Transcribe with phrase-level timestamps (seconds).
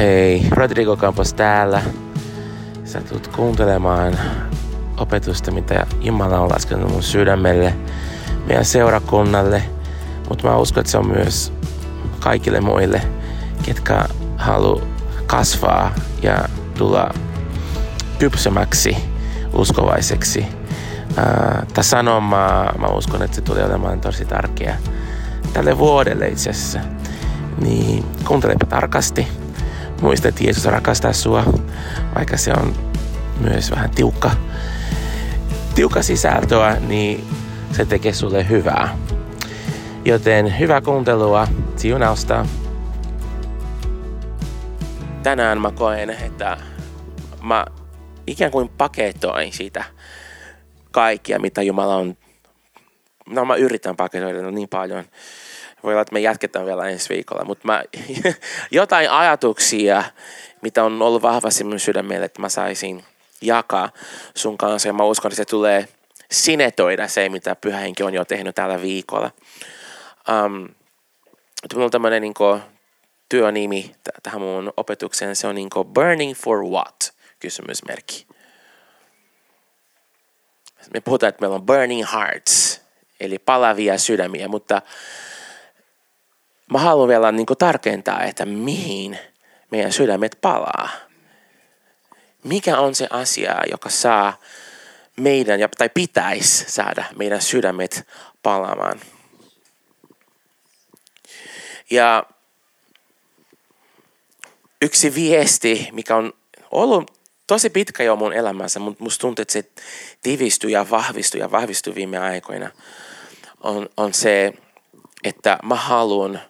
[0.00, 1.82] Hei, Rodrigo Campos täällä.
[2.84, 4.18] Sä tulet kuuntelemaan
[4.96, 7.74] opetusta, mitä Jumala on laskenut mun sydämelle,
[8.46, 9.62] meidän seurakunnalle.
[10.28, 11.52] Mutta mä uskon, että se on myös
[12.20, 13.02] kaikille muille,
[13.62, 14.04] ketkä
[14.36, 14.86] haluaa
[15.26, 16.38] kasvaa ja
[16.78, 17.10] tulla
[18.18, 18.96] kypsymäksi
[19.52, 20.46] uskovaiseksi.
[21.74, 24.78] Tämä sanoma, mä uskon, että se tulee olemaan tosi tärkeä
[25.52, 26.80] tälle vuodelle itse asiassa.
[27.58, 29.39] Niin kuuntelepa tarkasti.
[30.00, 31.44] Muista, että Jeesus rakastaa sua,
[32.14, 32.74] vaikka se on
[33.40, 34.30] myös vähän tiukka,
[35.74, 37.24] tiukka sisältöä, niin
[37.72, 38.98] se tekee sulle hyvää.
[40.04, 42.46] Joten hyvää kuuntelua, siunausta.
[45.22, 46.56] Tänään mä koen, että
[47.42, 47.66] mä
[48.26, 49.84] ikään kuin paketoin siitä
[50.90, 52.16] kaikkia, mitä Jumala on
[53.30, 55.04] no mä yritän paketoida niin paljon.
[55.82, 57.84] Voi olla, että me jatketaan vielä ensi viikolla, mutta mä,
[58.70, 60.04] jotain ajatuksia,
[60.62, 63.04] mitä on ollut vahvasti mun sydämellä, että mä saisin
[63.40, 63.90] jakaa
[64.34, 64.88] sun kanssa.
[64.88, 65.88] Ja mä uskon, että se tulee
[66.30, 69.30] sinetoida se, mitä Pyhä Henki on jo tehnyt tällä viikolla.
[70.28, 70.68] Um,
[71.74, 72.34] mulla on tämmöinen niin
[73.28, 75.36] työnimi t- tähän mun opetukseen.
[75.36, 77.14] Se on niin Burning for what?
[77.40, 78.26] Kysymysmerkki.
[80.94, 82.80] Me puhutaan, että meillä on burning hearts,
[83.20, 84.82] eli palavia sydämiä, mutta
[86.70, 89.18] mä haluan vielä niin tarkentaa, että mihin
[89.70, 90.88] meidän sydämet palaa.
[92.44, 94.40] Mikä on se asia, joka saa
[95.16, 98.06] meidän, tai pitäisi saada meidän sydämet
[98.42, 99.00] palaamaan.
[101.90, 102.24] Ja
[104.82, 106.32] yksi viesti, mikä on
[106.70, 109.64] ollut tosi pitkä jo mun elämässä, mutta musta tuntuu, että se
[110.22, 112.70] tiivistyy ja vahvistuu ja vahvistuu viime aikoina,
[113.60, 114.52] on, on se,
[115.24, 116.40] että mä haluan,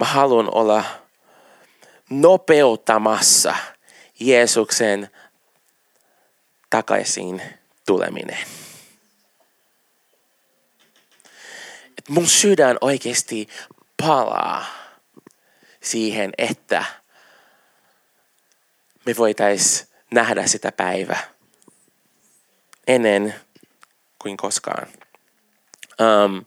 [0.00, 0.84] mä haluan olla
[2.10, 3.56] nopeuttamassa
[4.20, 5.10] Jeesuksen
[6.70, 7.42] takaisin
[7.86, 8.38] tuleminen.
[11.98, 13.48] Et mun sydän oikeasti
[14.02, 14.64] palaa
[15.82, 16.84] siihen, että
[19.06, 21.28] me voitais nähdä sitä päivää
[22.86, 23.34] ennen
[24.18, 24.88] kuin koskaan.
[26.00, 26.44] Um,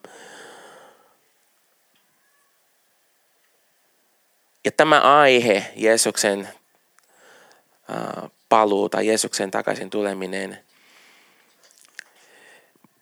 [4.66, 6.50] ja tämä aihe, Jeesuksen
[7.90, 10.59] uh, paluu tai Jeesuksen takaisin tuleminen,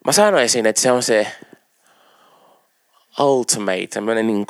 [0.06, 1.28] mä sanoisin, että se on se
[3.20, 4.48] ultimate, semmoinen niin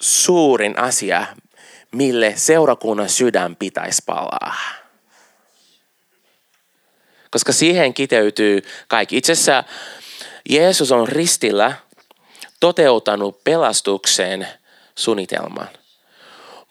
[0.00, 1.26] suurin asia,
[1.92, 4.56] mille seurakunnan sydän pitäisi palaa.
[7.30, 9.16] Koska siihen kiteytyy kaikki.
[9.16, 9.64] Itse asiassa
[10.48, 11.72] Jeesus on ristillä
[12.60, 14.48] toteutanut pelastuksen
[14.94, 15.68] suunnitelman.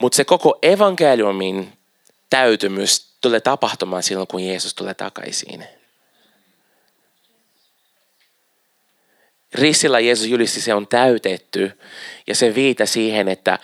[0.01, 1.73] Mutta se koko evankeliumin
[2.29, 5.65] täytymys tulee tapahtumaan silloin, kun Jeesus tulee takaisin.
[9.53, 11.79] Ristillä Jeesus julisti, se on täytetty
[12.27, 13.59] ja se viita siihen, että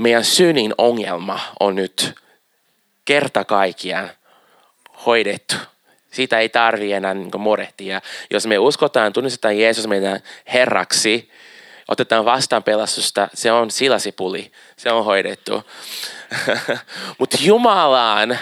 [0.00, 2.14] meidän synin ongelma on nyt
[3.04, 4.10] kerta kaikkiaan
[5.06, 5.54] hoidettu.
[6.10, 8.00] Siitä ei tarvi enää niin murehtia.
[8.30, 10.20] Jos me uskotaan, tunnistetaan Jeesus meidän
[10.52, 11.30] Herraksi,
[11.88, 15.62] otetaan vastaan pelastusta, se on silasipuli, se on hoidettu.
[17.18, 18.38] Mutta Jumalan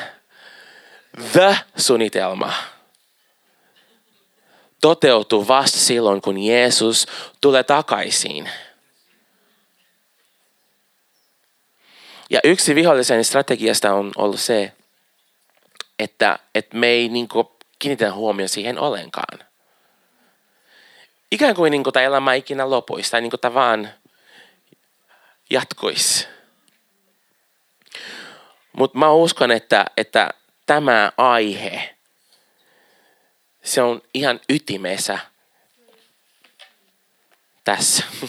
[1.32, 2.52] the suunnitelma
[4.80, 7.06] toteutuu vasta silloin, kun Jeesus
[7.40, 8.50] tulee takaisin.
[12.30, 14.72] Ja yksi vihollisen strategiasta on ollut se,
[15.98, 17.28] että, että me ei niin
[17.78, 19.49] kiinnitä huomioon siihen ollenkaan.
[21.32, 23.90] Ikään kuin, niin kuin tämä elämä ikinä lopuisi tai niin kuin tämä vaan
[25.50, 26.28] jatkuisi.
[28.72, 30.30] Mutta mä uskon, että, että
[30.66, 31.96] tämä aihe,
[33.62, 35.18] se on ihan ytimessä
[37.64, 38.04] tässä.
[38.22, 38.28] um,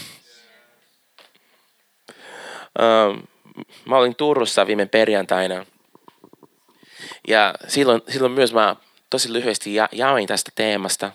[3.86, 5.66] mä olin Turussa viime perjantaina.
[7.28, 8.76] Ja silloin, silloin myös mä
[9.10, 11.12] tosi lyhyesti ja, jaoin tästä teemasta.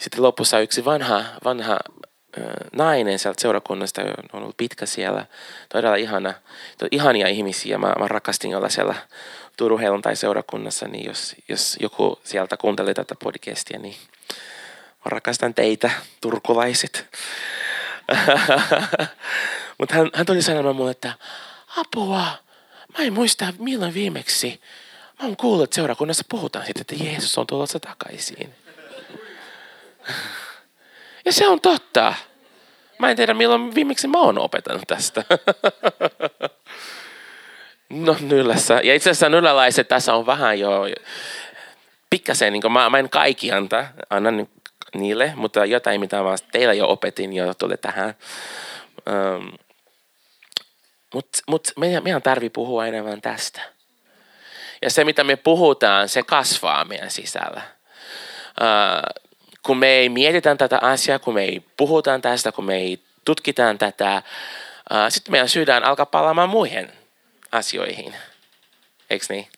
[0.00, 1.72] Sitten lopussa yksi vanha, vanha
[2.38, 4.02] äh, nainen sieltä seurakunnasta,
[4.32, 5.26] on ollut pitkä siellä,
[5.68, 6.34] todella ihana,
[6.90, 7.78] ihania ihmisiä.
[7.78, 8.94] Mä, mä rakastin olla siellä
[9.56, 13.96] Turun tai seurakunnassa, niin jos, jos joku sieltä kuuntelee tätä podcastia, niin
[15.04, 15.90] mä rakastan teitä,
[16.20, 17.06] turkulaiset.
[19.78, 21.12] Mutta hän, hän tuli sanomaan mulle, että
[21.76, 22.24] apua,
[22.98, 24.60] mä en muista milloin viimeksi.
[25.18, 28.54] Mä oon kuullut, että seurakunnassa puhutaan siitä, että Jeesus on tulossa takaisin.
[31.24, 32.14] Ja se on totta.
[32.98, 35.24] Mä en tiedä milloin viimeksi mä oon opetanut tästä.
[37.90, 38.80] No nyllässä.
[38.84, 40.82] Ja itse asiassa nylläläiset tässä on vähän jo
[42.10, 44.48] pikkasen, niin mä, mä en kaikki anta, annan
[44.94, 48.14] niille, mutta jotain, mitä mä teillä jo opetin jo tuli tähän.
[49.10, 49.52] Um,
[51.14, 53.60] mutta mut meidän, meidän tarvii puhua enemmän tästä.
[54.82, 57.62] Ja se, mitä me puhutaan, se kasvaa meidän sisällä.
[58.60, 59.27] Uh,
[59.62, 63.78] kun me ei mietitään tätä asiaa, kun me ei puhutaan tästä, kun me ei tutkitaan
[63.78, 64.22] tätä,
[64.90, 66.92] uh, sitten meidän sydän alkaa palaamaan muihin
[67.52, 68.14] asioihin.
[69.10, 69.48] Eikö niin?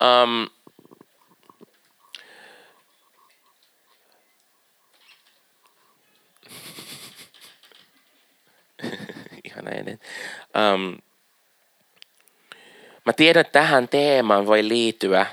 [0.00, 0.50] Um,
[9.44, 10.00] Ihana ennen.
[10.74, 10.96] Um,
[13.04, 15.26] mä tiedän, että tähän teemaan voi liittyä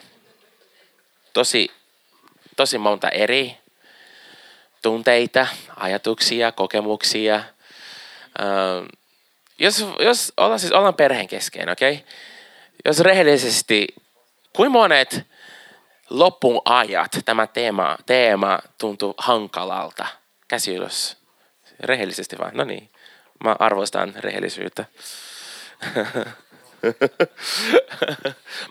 [1.34, 1.72] tosi,
[2.56, 3.58] tosi monta eri
[4.82, 7.44] tunteita, ajatuksia, kokemuksia.
[8.42, 8.88] Um,
[9.60, 11.94] jos, jos ollaan, siis ollaan perheen kesken, okei?
[11.94, 12.06] Okay?
[12.86, 13.88] Jos rehellisesti,
[14.56, 15.22] kuin monet
[16.10, 20.06] loppuun ajat tämä teema, teema tuntuu hankalalta?
[20.48, 21.18] Käsi ylös.
[21.80, 22.52] Rehellisesti vaan.
[22.54, 22.90] No niin.
[23.44, 24.86] Mä arvostan rehellisyyttä.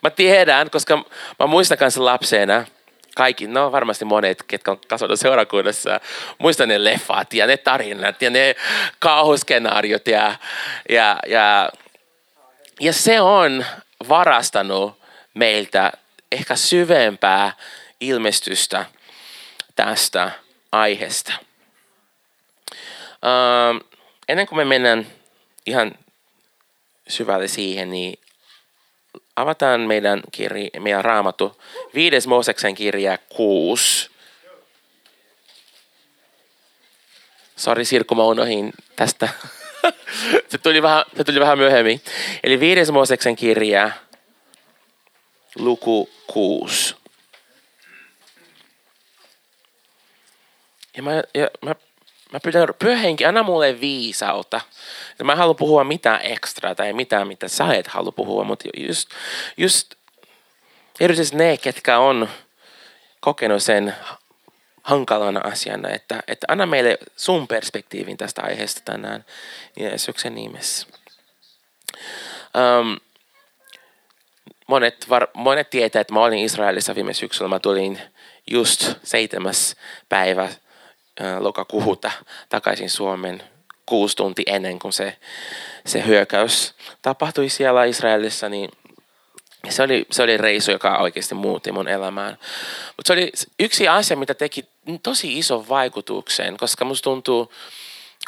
[0.03, 1.05] mä tiedän, koska
[1.39, 2.65] mä muistan kanssa lapsena,
[3.15, 6.01] kaikki, no varmasti monet, ketkä on kasvanut seurakunnassa,
[6.39, 8.55] muistan ne leffat ja ne tarinat ja ne
[8.99, 10.35] kauhuskenaariot ja,
[10.89, 11.71] ja, ja,
[12.81, 13.65] ja se on
[14.09, 15.03] varastanut
[15.35, 15.93] meiltä
[16.33, 17.53] ehkä syvempää
[18.01, 18.87] ilmestystä
[19.77, 20.31] tästä
[20.73, 21.33] aiheesta.
[23.23, 23.81] Um,
[24.29, 25.07] ennen kuin me mennään
[25.67, 25.93] ihan
[27.09, 28.19] syvälle siihen, niin
[29.37, 31.63] avataan meidän, kirja, meidän raamattu
[31.95, 34.11] viides Mooseksen kirja 6.
[37.57, 39.29] Sori Sirkku, mä unohin tästä.
[40.49, 42.01] se, tuli vähän, se tuli vähän myöhemmin.
[42.43, 43.91] Eli viides Mooseksen kirja,
[45.59, 46.95] luku 6.
[50.97, 51.75] Ja mä, ja mä
[52.33, 54.61] Mä pyydän, pyhänkin, anna mulle viisautta.
[55.25, 59.09] Mä haluan puhua mitään ekstra tai mitään, mitä sä et halua puhua, mutta just,
[59.57, 59.95] just
[61.01, 62.29] erityisesti ne, ketkä on
[63.21, 63.95] kokenut sen
[64.83, 69.25] hankalana asiana, että, että anna meille sun perspektiivin tästä aiheesta tänään
[69.77, 70.87] Jeesuksen nimessä.
[72.81, 72.97] Um,
[74.67, 77.49] monet, var, monet tietää, että mä olin Israelissa viime syksyllä.
[77.49, 78.01] Mä tulin
[78.51, 79.77] just seitsemäs
[80.09, 80.49] päivä
[81.39, 82.11] lokakuuta
[82.49, 83.43] takaisin Suomen
[83.87, 85.17] kuusi tunti ennen kuin se,
[85.87, 88.71] se hyökkäys tapahtui siellä Israelissa, niin
[89.69, 92.39] se oli, se oli reisu, joka oikeasti muutti mun elämään.
[92.97, 94.65] Mutta se oli yksi asia, mitä teki
[95.03, 97.53] tosi iso vaikutuksen, koska musta tuntuu,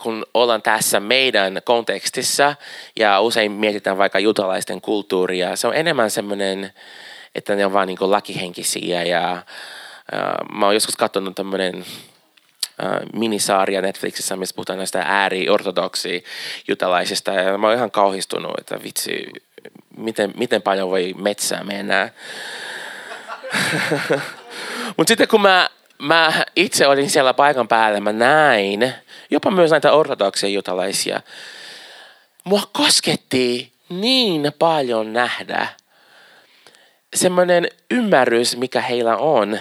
[0.02, 2.56] kun ollaan tässä meidän kontekstissa
[2.96, 6.72] ja usein mietitään vaikka jutalaisten kulttuuria, se on enemmän semmoinen,
[7.34, 9.42] että ne on vaan niin lakihenkisiä ja
[10.12, 12.13] uh, mä oon joskus katsonut tämmöinen Äh,
[13.12, 16.24] minisaaria Netflixissä, missä puhutaan näistä ääri-ortodoksi
[16.68, 17.32] jutalaisista.
[17.32, 19.26] Ja mä oon ihan kauhistunut, että vitsi,
[19.96, 22.10] miten, miten paljon voi metsää mennä.
[24.96, 28.94] Mutta sitten kun mä, mä itse olin siellä paikan päällä, mä näin
[29.30, 31.20] jopa myös näitä ortodoksia jutalaisia.
[32.44, 35.68] Mua kosketti niin paljon nähdä
[37.14, 39.58] semmoinen ymmärrys, mikä heillä on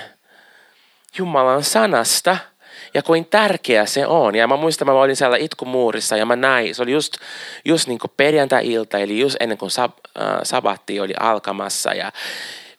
[1.17, 2.37] Jumalan sanasta–
[2.93, 4.35] ja kuin tärkeä se on.
[4.35, 7.13] Ja mä muistan, mä olin siellä itkumuurissa ja mä näin, se oli just,
[7.65, 12.11] just niin kuin perjantai-ilta, eli just ennen kuin sab, äh, sabatti oli alkamassa ja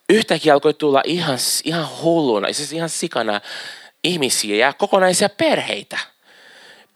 [0.09, 3.41] yhtäkkiä alkoi tulla ihan, ihan hulluna, siis ihan sikana
[4.05, 5.99] ihmisiä ja kokonaisia perheitä.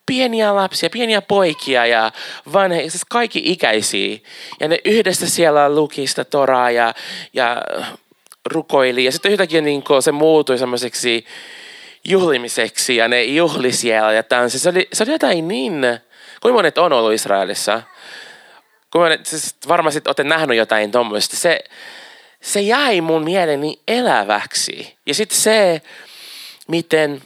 [0.07, 2.12] Pieniä lapsia, pieniä poikia ja
[2.52, 4.19] vanheja, siis kaikki ikäisiä.
[4.61, 6.95] Ja ne yhdessä siellä luki sitä toraa ja,
[7.33, 7.62] ja
[8.47, 9.05] rukoili.
[9.05, 11.25] Ja sitten yhtäkkiä niin se muutui semmoiseksi
[12.05, 14.59] juhlimiseksi ja ne juhli siellä ja tanssi.
[14.59, 15.83] Se oli, se oli jotain niin,
[16.43, 17.83] kuin monet on ollut Israelissa.
[18.93, 21.37] Kun monet, siis varmasti olette nähnyt jotain tuommoista.
[21.37, 21.64] Se,
[22.43, 24.97] se jäi mun mieleni eläväksi.
[25.07, 25.83] Ja sitten se,
[26.69, 27.23] miten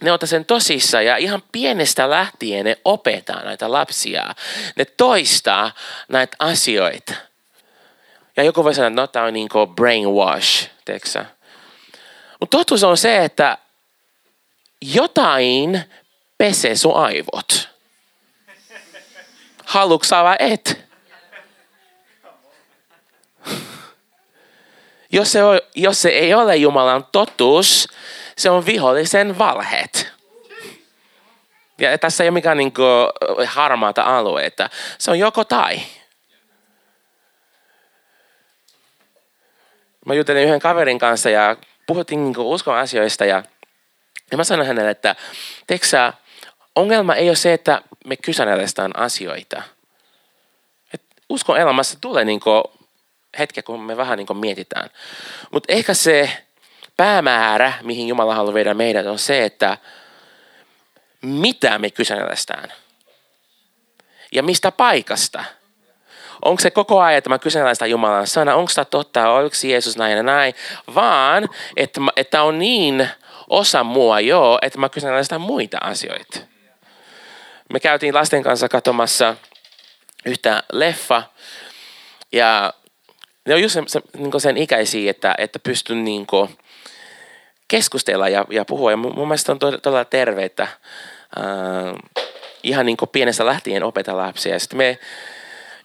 [0.00, 4.34] ne ottaa sen tosissaan ja ihan pienestä lähtien ne opettaa näitä lapsia.
[4.76, 5.72] Ne toistaa
[6.08, 7.14] näitä asioita.
[8.36, 11.24] Ja joku voi sanoa, että no, tämä on niin kuin brainwash, teksä.
[12.40, 13.58] Mutta totuus on se, että
[14.82, 15.84] jotain
[16.38, 17.68] pesee sun aivot.
[19.64, 20.88] Haluatko vai et?
[25.12, 27.88] Jos se, on, jos se ei ole Jumalan totuus,
[28.36, 30.12] se on vihollisen valheet.
[31.78, 32.72] Ja tässä ei ole mikään niin
[33.46, 34.70] harmaata alueita.
[34.98, 35.80] Se on joko tai.
[40.06, 41.56] Mä jutelin yhden kaverin kanssa ja
[41.86, 43.42] puhuttiin niin uskon asioista ja–
[44.30, 45.16] ja mä sanoin hänelle, että
[45.66, 46.12] teksä,
[46.76, 49.62] ongelma ei ole se, että me kyseenalaistaan asioita.
[50.94, 52.40] Et uskon elämässä tulee niin
[53.38, 54.90] hetki, kun me vähän niin mietitään.
[55.50, 56.30] Mutta ehkä se
[56.96, 59.78] päämäärä, mihin Jumala haluaa viedä meidät, on se, että
[61.22, 62.72] mitä me kyseenalaistaan.
[64.32, 65.44] Ja mistä paikasta.
[66.44, 70.16] Onko se koko ajan, että mä kyseenalaistan Jumalan sana, onko tämä totta, oliko Jeesus näin
[70.16, 70.54] ja näin,
[70.94, 73.08] vaan että, että on niin
[73.48, 76.40] osa mua joo, että mä kyseenalaistan muita asioita.
[77.72, 79.36] Me käytiin lasten kanssa katsomassa
[80.26, 81.22] yhtä leffa
[82.32, 82.72] ja
[83.46, 86.26] ne on just se, se, niin sen ikäisiä, että, että pystyn niin
[87.68, 88.90] keskustella ja, ja puhua.
[88.90, 90.70] Ja mun, mun mielestä on todella terveitä äh,
[92.62, 94.58] ihan niin pienestä lähtien opeta lapsia.
[94.58, 94.98] Sitten me,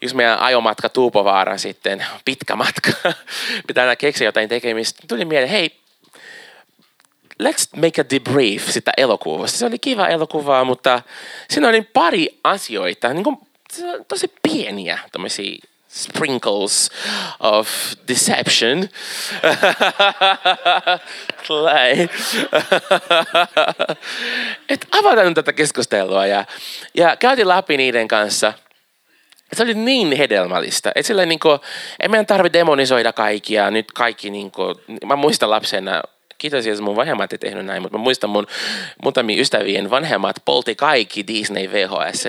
[0.01, 2.91] jos meidän ajomatka Tuupovaaraan sitten, pitkä matka,
[3.67, 5.82] pitää aina keksiä jotain tekemistä, tuli mieleen, hei,
[7.43, 9.57] let's make a debrief sitä elokuvasta.
[9.57, 11.01] Se oli kiva elokuva, mutta
[11.49, 13.37] siinä oli pari asioita, niin kuin,
[14.07, 15.57] tosi pieniä tämmöisiä
[15.93, 16.91] sprinkles
[17.39, 17.69] of
[18.07, 18.79] deception.
[24.69, 26.45] Et avataan tätä keskustelua ja,
[26.93, 28.53] ja käytiin läpi niiden kanssa.
[29.53, 30.91] Se oli niin hedelmällistä.
[30.95, 31.59] Et sillä niinku,
[31.99, 33.71] en meidän tarvitse demonisoida kaikkia.
[33.71, 34.61] Nyt kaikki, niinku,
[35.05, 36.01] mä muistan lapsena,
[36.43, 38.47] kiitos jos mun vanhemmat ei tehnyt näin, mutta mä muistan mun
[39.03, 42.23] muutamia ystävien vanhemmat poltti kaikki Disney VHS.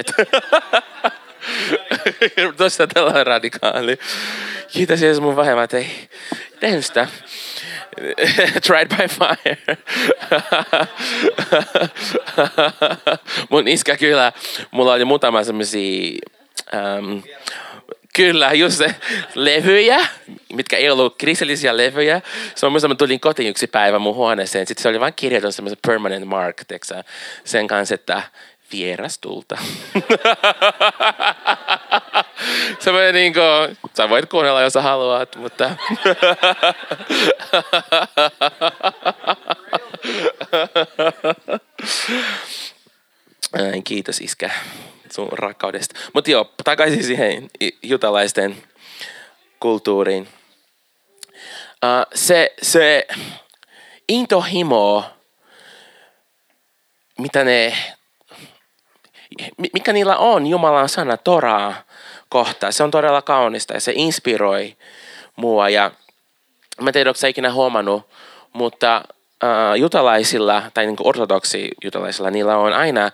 [2.56, 3.98] Tuossa tällä radikaali.
[4.72, 5.86] Kiitos Jeesus mun vanhemmat, ei
[6.60, 7.08] tehnyt sitä.
[8.66, 9.58] Tried by fire.
[13.50, 14.32] mun iskä kyllä,
[14.70, 16.18] mulla oli muutama semmosia
[16.98, 17.22] um,
[18.16, 18.94] Kyllä, just se
[19.34, 20.06] levyjä,
[20.52, 22.20] mitkä ei ollut kristillisiä levyjä.
[22.54, 24.66] Se on muista, mä tulin kotiin yksi päivä mun huoneeseen.
[24.66, 27.04] Sitten se oli vain kirjoitettu semmoisen permanent mark, teksä,
[27.44, 28.22] sen kanssa, että
[28.72, 29.58] vierastulta.
[32.80, 35.70] se voi niin kuin, sä voit kuunnella, jos sä haluat, mutta...
[43.84, 44.50] Kiitos iskä
[45.12, 46.00] sun rakkaudesta.
[46.12, 47.50] Mutta joo, takaisin siihen
[47.82, 48.62] jutalaisten
[49.60, 50.28] kulttuuriin.
[51.84, 53.06] Uh, se, se
[54.08, 55.04] intohimo,
[57.18, 57.76] mitä ne
[59.72, 61.74] mikä niillä on Jumalan sana Toraa
[62.28, 62.72] kohtaa.
[62.72, 64.76] Se on todella kaunista ja se inspiroi
[65.36, 65.68] mua.
[65.68, 65.90] Ja
[66.80, 68.08] mä en tiedä, onko ikinä huomannut,
[68.52, 73.10] mutta äh, jutalaisilla tai niin ortodoksi jutalaisilla, niillä on aina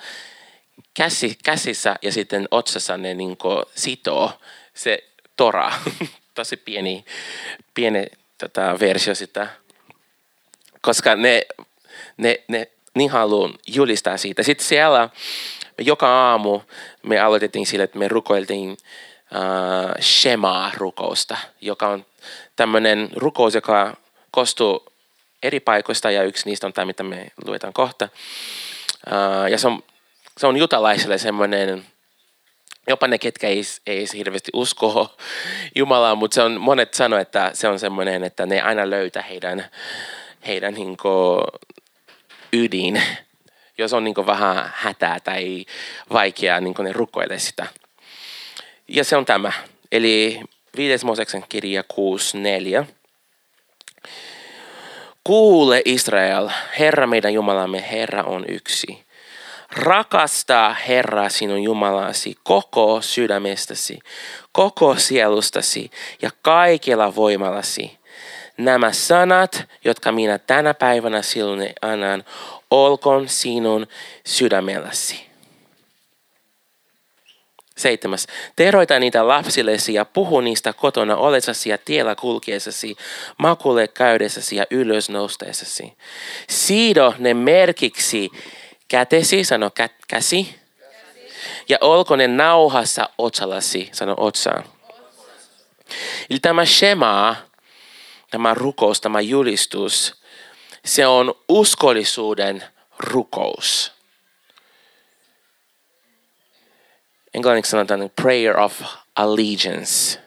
[0.94, 3.38] käsi, käsissä ja sitten otsassa ne niin
[3.74, 4.32] sitoo
[4.74, 5.04] se
[5.36, 5.72] Tora.
[6.34, 7.04] Tosi pieni,
[7.74, 8.06] pieni
[8.38, 9.46] tota, versio sitä.
[10.80, 11.42] Koska ne,
[12.16, 14.42] ne, ne niin haluan julistaa siitä.
[14.42, 15.08] Sitten siellä
[15.80, 16.60] joka aamu
[17.02, 18.76] me aloitettiin sille, että me rukoiltiin uh,
[20.00, 22.06] Shema-rukousta, joka on
[22.56, 23.96] tämmöinen rukous, joka
[24.30, 24.86] koostuu
[25.42, 28.08] eri paikoista ja yksi niistä on tämä, mitä me luetaan kohta.
[29.06, 29.82] Uh, ja se on,
[30.40, 31.84] se on jutalaisille semmoinen,
[32.88, 35.16] jopa ne, ketkä ei, ei hirveästi usko
[35.74, 39.64] Jumalaa, mutta se on, monet sanoo, että se on semmoinen, että ne aina löytää heidän,
[40.46, 41.42] heidän hinko,
[42.52, 43.02] ydin
[43.78, 45.64] jos on niin vähän hätää tai
[46.12, 47.66] vaikeaa, niin ne rukoilee sitä.
[48.88, 49.52] Ja se on tämä.
[49.92, 50.40] Eli
[50.76, 51.06] 5.
[51.06, 51.84] Moseksen kirja
[52.82, 52.86] 6.4.
[55.24, 59.09] Kuule Israel, Herra meidän Jumalamme, Herra on yksi.
[59.72, 63.98] Rakasta Herra sinun Jumalasi koko sydämestäsi,
[64.52, 65.90] koko sielustasi
[66.22, 67.98] ja kaikella voimallasi.
[68.56, 72.24] Nämä sanat, jotka minä tänä päivänä sinulle annan,
[72.70, 73.86] olkoon sinun
[74.26, 75.30] sydämelläsi.
[77.76, 78.26] Seitsemäs.
[78.56, 82.96] Teroita niitä lapsillesi ja puhu niistä kotona olesasi ja tiellä kulkiessasi,
[83.38, 85.92] makulle käydessäsi ja ylös nousteessasi.
[86.48, 88.30] Siido ne merkiksi
[88.90, 90.60] kätesi, sano kä- käsi.
[91.68, 94.64] Ja olko ne nauhassa otsallasi, sano otsaan.
[96.30, 97.36] Eli tämä Shema,
[98.30, 100.22] tämä rukous, tämä julistus,
[100.84, 102.64] se on uskollisuuden
[102.98, 103.92] rukous.
[107.34, 108.82] Englanniksi sanotaan prayer of
[109.16, 110.20] allegiance.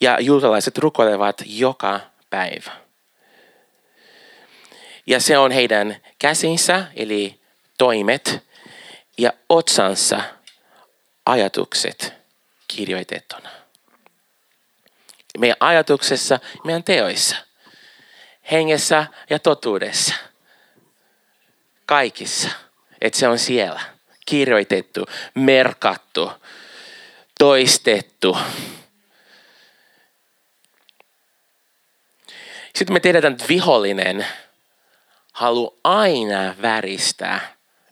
[0.00, 2.87] Ja juutalaiset rukoilevat joka päivä.
[5.08, 7.40] Ja se on heidän käsinsä, eli
[7.78, 8.44] toimet,
[9.18, 10.20] ja otsansa
[11.26, 12.12] ajatukset
[12.68, 13.50] kirjoitettuna.
[15.38, 17.36] meidän ajatuksessa, meidän teoissa.
[18.50, 20.14] Hengessä ja totuudessa.
[21.86, 22.48] Kaikissa.
[23.00, 23.80] Että se on siellä.
[24.26, 26.32] Kirjoitettu, merkattu,
[27.38, 28.38] toistettu.
[32.74, 34.26] Sitten me tiedetään, että vihollinen
[35.38, 37.40] haluaa aina väristää,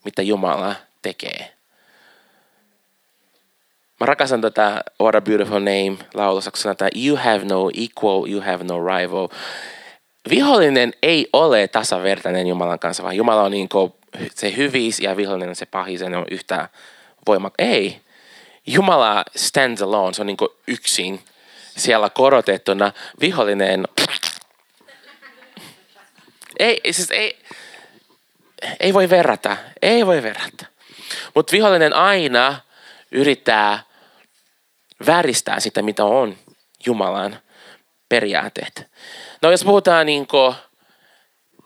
[0.04, 1.52] mitä Jumala tekee.
[4.00, 8.40] Mä rakastan tätä What a Beautiful Name laulussa, kun sanotaan, you have no equal, you
[8.40, 9.28] have no rival.
[10.30, 13.68] Vihollinen ei ole tasavertainen Jumalan kanssa, vaan Jumala on niin
[14.34, 16.68] se hyvis ja vihollinen on se pahis ja ne on yhtä
[17.26, 17.72] voimakkaita.
[17.72, 18.00] Ei.
[18.66, 20.36] Jumala stands alone, se on niin
[20.66, 21.20] yksin
[21.76, 22.92] siellä korotettuna.
[23.20, 23.84] Vihollinen,
[26.58, 27.38] ei, siis ei,
[28.80, 30.66] ei voi verrata, ei voi verrata.
[31.34, 32.60] Mutta vihollinen aina
[33.12, 33.82] yrittää
[35.06, 36.36] vääristää sitä, mitä on
[36.86, 37.40] Jumalan
[38.08, 38.90] periaatteet.
[39.42, 40.26] No jos puhutaan niin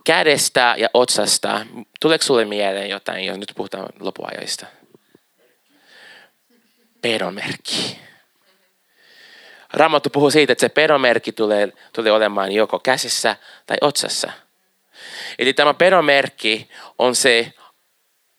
[0.05, 1.67] kädestä ja otsasta,
[2.01, 4.67] tuleeko sulle mieleen jotain, jos nyt puhutaan lopuajoista?
[7.03, 7.99] Pedomerkki.
[9.73, 14.33] Raamattu puhuu siitä, että se pedomerkki tulee, tulee olemaan joko käsissä tai otsassa.
[15.38, 17.52] Eli tämä pedomerkki on se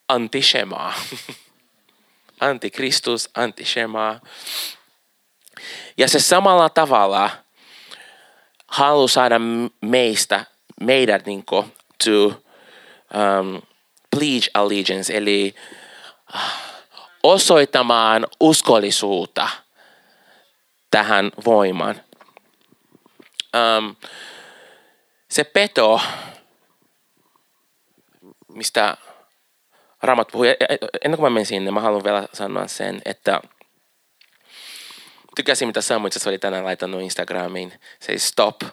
[0.07, 0.93] antishemaa.
[2.39, 4.19] Antikristus, antishemaa.
[5.97, 7.29] Ja se samalla tavalla
[8.67, 9.39] haluaa saada
[9.81, 10.45] meistä,
[10.81, 11.73] meidät niin kuin,
[12.03, 13.61] to um,
[14.15, 15.55] pledge allegiance, eli
[16.33, 16.41] uh,
[17.23, 19.49] osoittamaan uskollisuutta
[20.91, 22.01] tähän voimaan.
[23.55, 23.95] Um,
[25.29, 26.01] se peto,
[28.61, 28.97] mistä
[30.03, 30.47] Ramat puhui,
[31.05, 33.41] ennen kuin mä menen sinne, mä haluan vielä sanoa sen, että
[35.35, 37.73] tykäsin, mitä Samu itse oli tänään laittanut Instagramiin.
[37.99, 38.61] Se stop.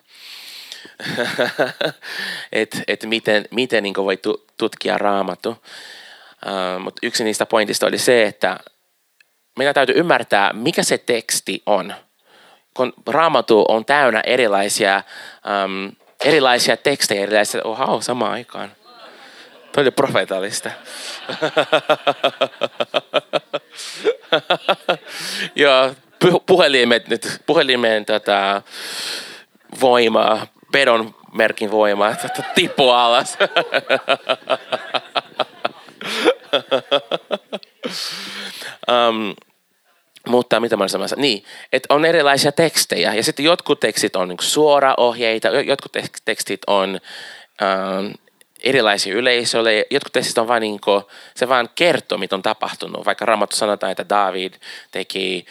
[2.53, 4.19] että et miten, miten niin voi
[4.57, 5.51] tutkia raamattu.
[5.51, 8.59] Uh, Mutta yksi niistä pointista oli se, että
[9.57, 11.95] meidän täytyy ymmärtää, mikä se teksti on.
[12.75, 15.03] Kun raamattu on täynnä erilaisia,
[15.65, 15.93] um,
[16.25, 18.78] erilaisia tekstejä, erilaisia, oha, samaan aikaan.
[19.73, 20.71] Toi oli profeetallista.
[25.57, 25.95] Joo,
[26.47, 28.63] puhelimet nyt, puhelimen tota,
[29.81, 32.11] voimaa, pedon merkin voimaa,
[32.55, 33.39] tippu alas.
[38.91, 39.35] um,
[40.29, 41.09] mutta mitä mä olen?
[41.17, 45.93] Niin, että on erilaisia tekstejä ja sitten jotkut tekstit on niin suoraohjeita, jotkut
[46.25, 47.01] tekstit on
[47.63, 48.15] um,
[48.63, 49.87] erilaisia yleisöille.
[49.91, 53.07] Jotkut tekstit on vain niin kuin, se vaan kertoo, mitä on tapahtunut.
[53.07, 54.55] Vaikka Raamattu sanotaan, että David
[54.91, 55.47] teki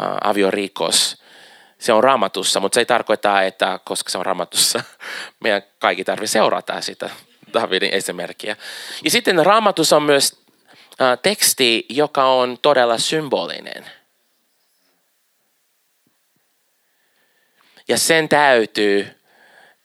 [0.00, 1.22] äh, aviorikos.
[1.78, 4.82] Se on raamatussa, mutta se ei tarkoita, että koska se on raamatussa,
[5.44, 7.10] meidän kaikki tarvitsee seurata sitä
[7.54, 8.56] Davidin esimerkkiä.
[9.04, 10.42] Ja sitten raamatussa on myös
[11.00, 13.86] äh, teksti, joka on todella symbolinen.
[17.88, 19.18] Ja sen täytyy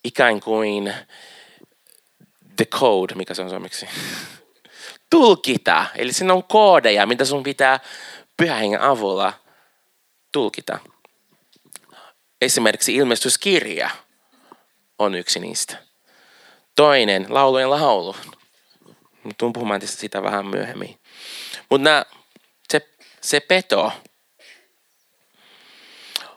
[0.04, 0.94] ikään kuin
[2.58, 3.88] the code, mikä se on suomeksi,
[5.10, 5.86] tulkita.
[5.96, 7.80] Eli siinä on koodeja, mitä sun pitää
[8.38, 9.34] pyhän avulla–
[10.32, 10.80] tulkita.
[12.42, 13.90] Esimerkiksi ilmestyskirja
[15.00, 15.78] on yksi niistä.
[16.76, 18.16] Toinen, laulujen laulu.
[19.38, 21.00] Tuun puhumaan sitä vähän myöhemmin.
[21.70, 22.06] Mutta
[22.70, 22.90] se,
[23.22, 23.92] se peto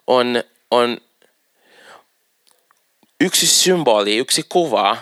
[0.07, 1.01] on, on
[3.21, 4.97] yksi symboli, yksi kuva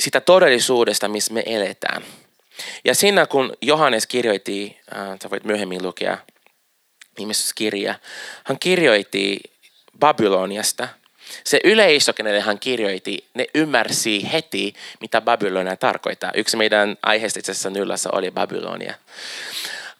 [0.00, 2.02] sitä todellisuudesta, missä me eletään–
[2.84, 4.80] ja siinä kun Johannes kirjoitti,
[5.22, 6.18] sä voit myöhemmin lukea
[7.54, 7.94] kirja,
[8.44, 9.40] hän kirjoitti
[9.98, 10.88] Babyloniasta.
[11.44, 16.32] Se yleisö, kenelle hän kirjoitti, ne ymmärsi heti, mitä Babylonia tarkoittaa.
[16.34, 18.94] Yksi meidän aiheesta itse asiassa nyllässä oli Babylonia.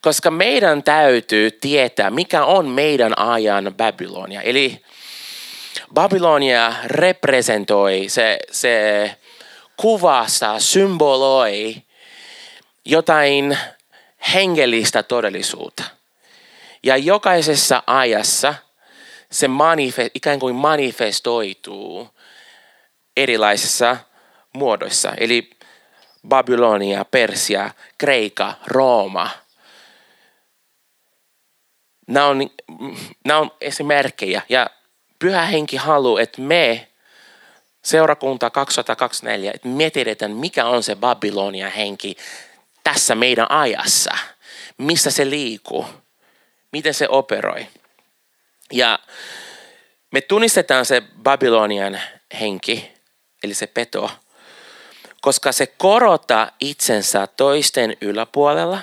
[0.01, 4.41] Koska meidän täytyy tietää, mikä on meidän ajan Babylonia.
[4.41, 4.83] Eli
[5.95, 9.17] Babylonia representoi, se, se
[9.77, 11.77] kuvastaa, symboloi
[12.85, 13.59] jotain
[14.35, 15.85] hengellistä todellisuutta.
[16.83, 18.55] Ja jokaisessa ajassa
[19.31, 22.09] se manifest, ikään kuin manifestoituu
[23.17, 23.97] erilaisissa
[24.53, 25.13] muodoissa.
[25.17, 25.51] Eli
[26.29, 29.31] Babylonia, Persia, Kreika, Rooma.
[32.09, 32.51] Nämä on,
[33.25, 34.71] nämä on esimerkkejä ja
[35.23, 36.89] pyhä henki haluaa, että me
[37.85, 42.17] seurakunta 224, että me tiedetään mikä on se Babylonia henki
[42.85, 44.11] tässä meidän ajassa.
[44.79, 45.87] Missä se liikuu?
[46.73, 47.67] Miten se operoi?
[48.73, 48.99] Ja
[50.11, 52.01] me tunnistetaan se Babylonian
[52.41, 52.93] henki,
[53.43, 54.11] eli se peto,
[55.21, 58.79] koska se korottaa itsensä toisten yläpuolella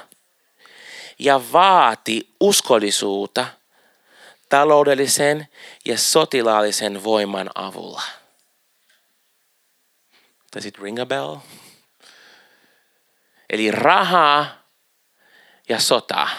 [1.19, 3.45] ja vaati uskollisuutta
[4.49, 5.47] taloudellisen
[5.85, 8.01] ja sotilaallisen voiman avulla.
[10.55, 11.35] Does it ring a bell?
[13.49, 14.63] Eli rahaa
[15.69, 16.29] ja sotaa.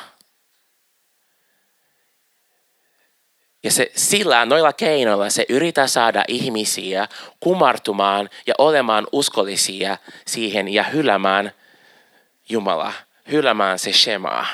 [3.62, 7.08] Ja se, sillä noilla keinoilla se yrittää saada ihmisiä
[7.40, 11.52] kumartumaan ja olemaan uskollisia siihen ja hylämään
[12.48, 12.92] Jumala,
[13.30, 14.46] hylämään se shemaa,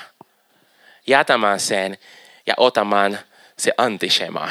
[1.07, 1.99] jätämään sen
[2.47, 3.19] ja otamaan
[3.59, 4.51] se antishemaa.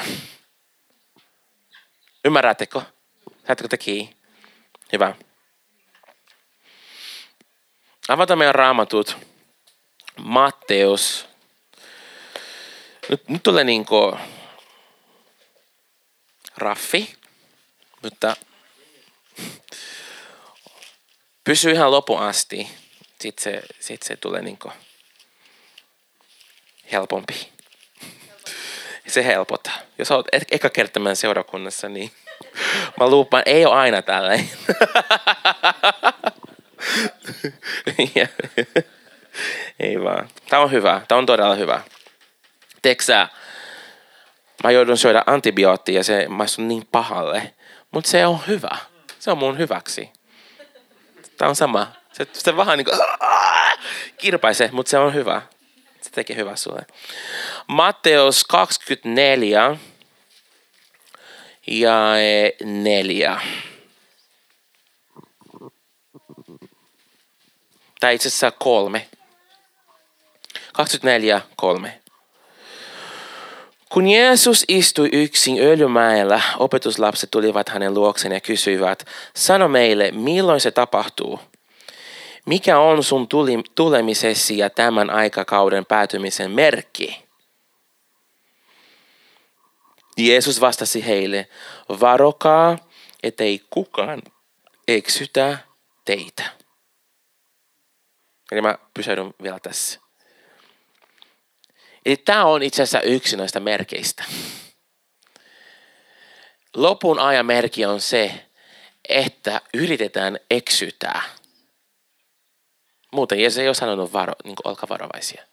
[2.26, 2.82] Ymmärrättekö?
[3.48, 4.16] Saatteko te kiinni?
[4.94, 5.16] Hyvä.
[8.08, 9.18] Avataan meidän raamatut.
[10.18, 11.26] Matteus.
[13.10, 14.20] Nyt, nyt tulee niin kuin
[16.58, 17.16] raffi,
[18.04, 18.36] mutta
[21.44, 22.68] pysy ihan lopun asti.
[23.20, 24.60] Sitten se, sit se tulee niin
[26.92, 27.55] helpompi.
[29.08, 29.74] Se helpottaa.
[29.98, 32.12] Jos olet eka kerta seurakunnassa, niin
[33.00, 34.50] mä luupaan, ei ole aina tälleen.
[39.80, 40.30] ei vaan.
[40.50, 41.02] Tämä on hyvä.
[41.08, 41.82] Tämä on todella hyvä.
[42.82, 43.30] Teksää,
[44.64, 47.54] mä joudun syödä antibioottia ja se maistuu niin pahalle.
[47.92, 48.78] Mutta se on hyvä.
[49.20, 50.10] Se on mun hyväksi.
[51.38, 51.92] Tämä on sama.
[52.14, 53.00] Se, se vähän niin kuin
[54.22, 55.42] kirpaisee, mutta se on hyvä.
[56.16, 56.86] Tekee hyvää sulle.
[57.68, 59.78] Matteus 24
[61.68, 62.14] ja
[62.64, 63.42] 4.
[68.00, 69.08] Tai itse asiassa kolme.
[70.74, 72.02] 24, 3.
[73.90, 80.72] Kun Jeesus istui yksin öljymäellä, opetuslapset tulivat hänen luokseen ja kysyivät, sano meille, milloin se
[80.72, 81.40] tapahtuu?
[82.46, 83.28] Mikä on sun
[83.76, 87.26] tulemisesi ja tämän aikakauden päätymisen merkki?
[90.18, 91.50] Jeesus vastasi heille,
[91.90, 92.78] varokaa,
[93.24, 94.22] ettei kukaan
[94.88, 95.58] eksytä
[96.06, 96.44] teitä.
[98.52, 100.00] Eli mä pysähdyn vielä tässä.
[102.06, 104.24] Eli tämä on itse asiassa yksi noista merkeistä.
[106.76, 108.46] Lopun ajan merkki on se,
[109.10, 111.22] että yritetään eksytää.
[113.12, 115.44] Muuten Jeesus ei ole sanonut, varo, niin kuin, olkaa varovaisia.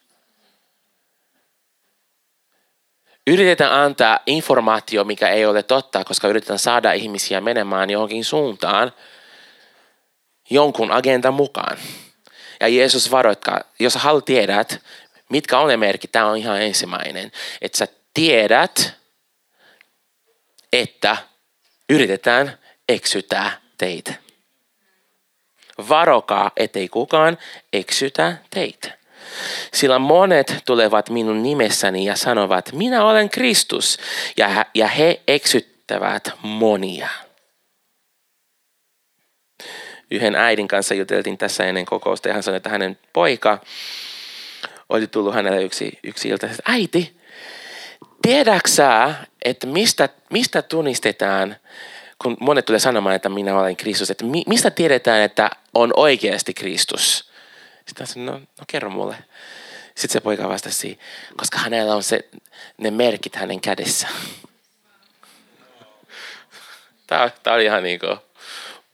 [3.27, 8.93] Yritetään antaa informaatio, mikä ei ole totta, koska yritetään saada ihmisiä menemään johonkin suuntaan
[10.49, 11.77] jonkun agendan mukaan.
[12.59, 14.81] Ja Jeesus varoittaa, jos haluat tiedät,
[15.29, 17.31] mitkä on ne merkit, tämä on ihan ensimmäinen.
[17.61, 18.93] Että sä tiedät,
[20.73, 21.17] että
[21.89, 22.57] yritetään
[22.89, 24.22] eksytää teitä.
[25.89, 27.37] Varokaa, ettei kukaan
[27.73, 28.91] eksytä teitä.
[29.73, 33.97] Sillä monet tulevat minun nimessäni ja sanovat, minä olen Kristus,
[34.37, 37.09] ja, ja he eksyttävät monia.
[40.11, 43.59] Yhden äidin kanssa juteltiin tässä ennen kokousta ja hän sanoi, että hänen poika
[44.89, 47.17] oli tullut hänelle yksi, yksi ilta, että äiti,
[48.21, 49.13] tiedäksä,
[49.45, 51.55] että mistä, mistä tunnistetaan,
[52.21, 56.53] kun monet tulee sanomaan, että minä olen Kristus, että mi, mistä tiedetään, että on oikeasti
[56.53, 57.31] Kristus?
[57.85, 59.15] Sitten hän sanoi, no, no kerro mulle.
[59.85, 60.99] Sitten se poika vastasi,
[61.37, 62.29] koska hänellä on se,
[62.77, 64.07] ne merkit hänen kädessä.
[67.07, 68.17] Tämä, tämä oli ihan niin kuin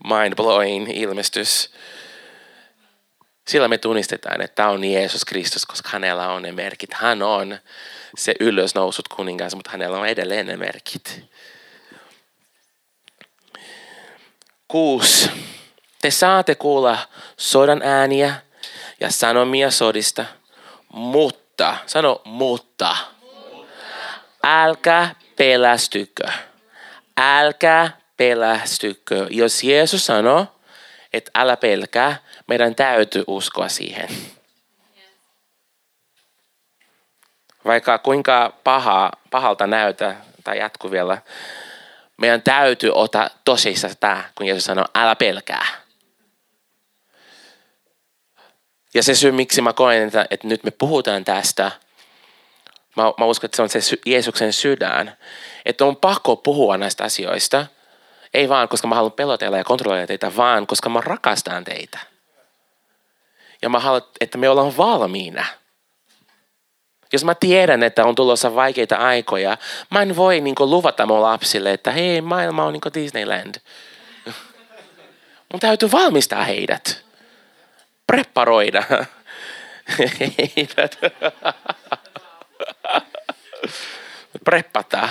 [0.04, 1.72] mind-blowing ilmestys.
[3.48, 6.94] Sillä me tunnistetaan, että tämä on Jeesus Kristus, koska hänellä on ne merkit.
[6.94, 7.60] Hän on
[8.18, 11.22] se ylösnousut kuningas, mutta hänellä on edelleen ne merkit.
[14.68, 15.30] Kuusi.
[16.02, 16.98] Te saatte kuulla
[17.38, 18.34] sodan ääniä
[19.00, 20.26] ja sanomia sodista,
[20.94, 22.98] mutta, sano mutta,
[24.44, 26.28] älkää pelästykö.
[27.18, 29.28] Älkää pelästykö.
[29.30, 30.46] Jos Jeesus sanoo,
[31.14, 32.16] että älä pelkää,
[32.48, 34.10] meidän täytyy uskoa siihen.
[37.66, 41.22] Vaikka kuinka paha, pahalta näytä tai jatku vielä,
[42.18, 45.88] meidän täytyy ottaa tosissaan tämä, kun Jeesus sanoo, älä pelkää.
[48.93, 51.71] Ja se syy, miksi mä koen, että, että nyt me puhutaan tästä,
[52.95, 55.17] mä, mä uskon, että se on se Jeesuksen sydän,
[55.65, 57.65] että on pakko puhua näistä asioista.
[58.34, 61.99] Ei vaan, koska mä haluan pelotella ja kontrolloida teitä, vaan koska mä rakastan teitä.
[63.62, 65.45] Ja mä haluan, että me ollaan valmiina.
[67.13, 69.58] Jos mä tiedän, että on tulossa vaikeita aikoja,
[69.89, 73.56] mä en voi niin luvata mun lapsille, että hei, maailma on niin Disneyland.
[75.54, 77.09] Mun täytyy valmistaa heidät.
[78.10, 78.84] Preparoida
[80.38, 81.00] heidät.
[84.43, 85.10] Preppata.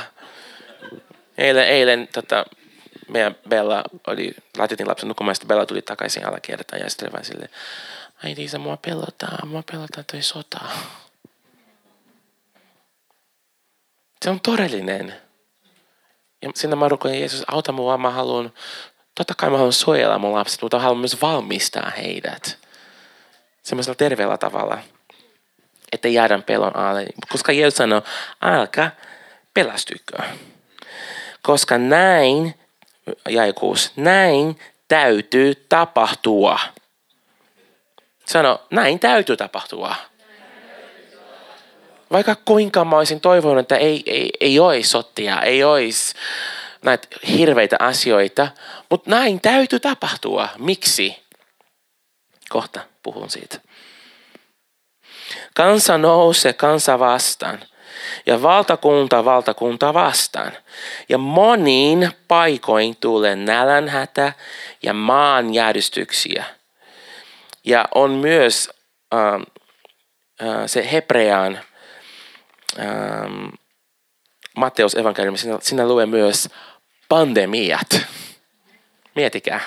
[1.38, 2.44] Eilen, eilen tota,
[3.08, 7.50] meidän Bella oli, laitettiin lapsen nukkumaan, ja Bella tuli takaisin alakertaan ja sitten vaan silleen,
[8.24, 10.60] ai Liisa, mua pelottaa, mua pelottaa toi sota.
[14.22, 15.14] Se on todellinen.
[16.42, 18.52] Ja sinä mä rukoin, Jeesus, auta mua, mä haluan,
[19.14, 22.67] totta kai mä haluan suojella mun lapset, mutta haluan myös valmistaa heidät.
[23.62, 24.78] Semmoisella terveellä tavalla,
[25.92, 27.06] että jäädän pelon alle.
[27.28, 28.02] Koska Jeesus sanoo,
[28.42, 28.96] älkää
[29.54, 30.16] pelästykö.
[31.42, 32.54] Koska näin,
[33.28, 36.58] jaikuus, näin täytyy tapahtua.
[38.26, 39.94] Sano, näin täytyy tapahtua.
[42.12, 46.14] Vaikka kuinka mä olisin toivonut, että ei, ei, ei olisi sottia, ei olisi
[46.84, 48.48] näitä hirveitä asioita,
[48.90, 50.48] mutta näin täytyy tapahtua.
[50.58, 51.27] Miksi?
[52.48, 53.60] Kohta puhun siitä.
[55.54, 57.60] Kansa nousee kansa vastaan
[58.26, 60.52] ja valtakunta valtakunta vastaan.
[61.08, 64.32] Ja moniin paikoin tulee nälänhätä
[64.82, 66.44] ja maanjärjestyksiä.
[67.64, 68.70] Ja on myös
[69.14, 69.34] äh,
[70.48, 71.60] äh, se Hebrean
[72.78, 73.46] ähm,
[74.56, 76.48] Matteus evankeliumi, siinä, siinä lue myös
[77.08, 78.00] pandemiat.
[79.14, 79.60] Mietikää.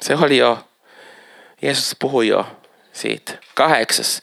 [0.00, 0.64] Se oli jo,
[1.64, 2.46] Jeesus puhui jo
[2.92, 3.32] siitä.
[3.54, 4.22] Kahdeksas.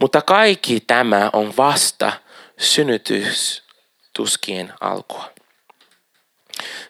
[0.00, 2.12] Mutta kaikki tämä on vasta
[2.58, 5.30] synnytystuskien alkua.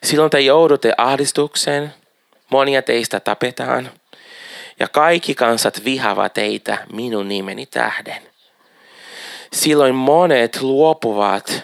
[0.03, 1.93] Silloin te joudutte ahdistukseen,
[2.49, 3.91] monia teistä tapetaan,
[4.79, 8.21] ja kaikki kansat vihavat teitä minun nimeni tähden.
[9.53, 11.63] Silloin monet luopuvat,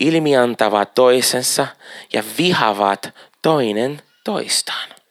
[0.00, 1.66] ilmiantavat toisensa
[2.12, 5.01] ja vihavat toinen toistaan.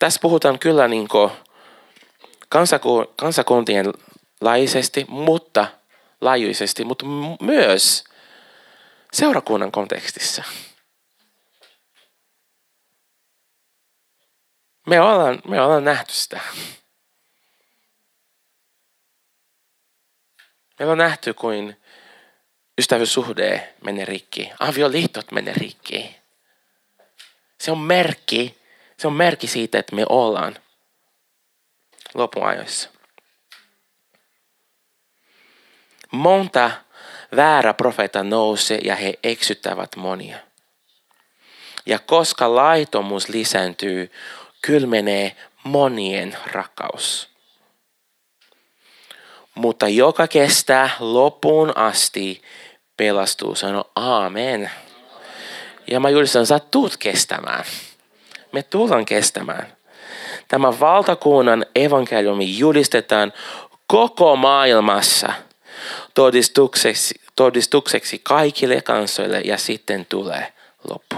[0.00, 1.08] Tässä puhutaan kyllä niin
[2.48, 3.92] kansaku, kansakuntien
[4.40, 5.66] laisesti, mutta
[6.20, 7.06] laajuisesti, mutta
[7.40, 8.04] myös
[9.12, 10.44] seurakunnan kontekstissa.
[14.86, 16.40] Me ollaan, me ollaan nähty sitä.
[20.78, 21.76] Me on nähty, kuin
[22.78, 24.52] ystävyyssuhde menee rikki.
[24.60, 26.16] Avioliitot menee rikki.
[27.58, 28.59] Se on merkki
[29.00, 30.56] se on merkki siitä, että me ollaan
[32.14, 32.90] lopuajoissa.
[36.10, 36.70] Monta
[37.36, 40.36] väärä profeetta nousee ja he eksyttävät monia.
[41.86, 44.12] Ja koska laitomuus lisääntyy,
[44.62, 47.28] kylmenee monien rakkaus.
[49.54, 52.42] Mutta joka kestää loppuun asti,
[52.96, 53.54] pelastuu.
[53.54, 54.70] Sano aamen.
[55.86, 57.64] Ja mä julistan, sä tuut kestämään
[58.52, 59.76] me tullaan kestämään.
[60.48, 63.32] Tämä valtakunnan evankeliumi julistetaan
[63.86, 65.32] koko maailmassa
[66.14, 70.52] todistukseksi, todistukseksi kaikille kansoille ja sitten tulee
[70.88, 71.16] loppu.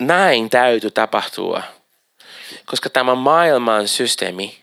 [0.00, 1.62] näin täytyy tapahtua,
[2.66, 4.62] koska tämä maailman systeemi,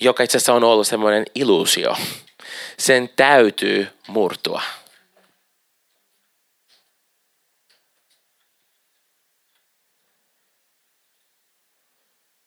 [0.00, 1.96] joka itse asiassa on ollut semmoinen illuusio,
[2.80, 4.62] sen täytyy murtua.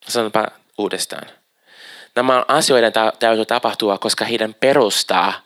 [0.08, 1.30] Sanotaan uudestaan.
[2.16, 5.42] Nämä asioiden täytyy tapahtua, koska heidän perustaa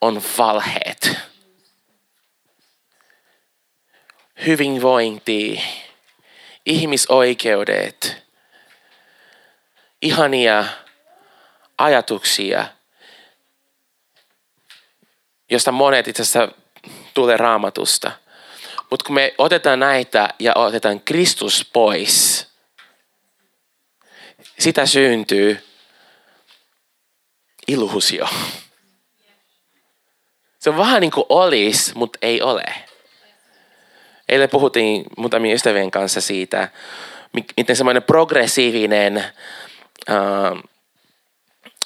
[0.00, 1.16] on valheet.
[4.46, 5.62] Hyvinvointi,
[6.66, 8.16] ihmisoikeudet,
[10.02, 10.64] ihania
[11.78, 12.66] ajatuksia–
[15.50, 16.48] josta monet itse asiassa
[17.14, 18.12] tulee raamatusta.
[18.90, 22.46] Mutta kun me otetaan näitä ja otetaan Kristus pois,
[24.58, 25.64] sitä syntyy
[27.68, 28.28] illuusio.
[30.58, 32.64] Se on vähän niin kuin olisi, mutta ei ole.
[34.28, 36.68] Eilen puhuttiin muutamien ystävien kanssa siitä,
[37.56, 39.24] miten semmoinen progressiivinen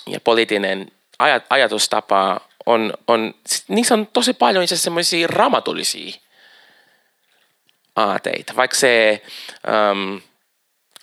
[0.06, 0.92] ja poliittinen
[1.50, 3.34] ajatustapa on, on,
[3.68, 6.20] niissä on tosi paljon itse semmoisia ramatullisia
[7.96, 8.56] aateita.
[8.56, 9.22] Vaikka se,
[9.92, 10.20] um,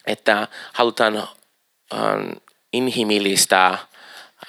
[0.08, 2.32] että halutaan um,
[2.74, 3.78] inhimillistä,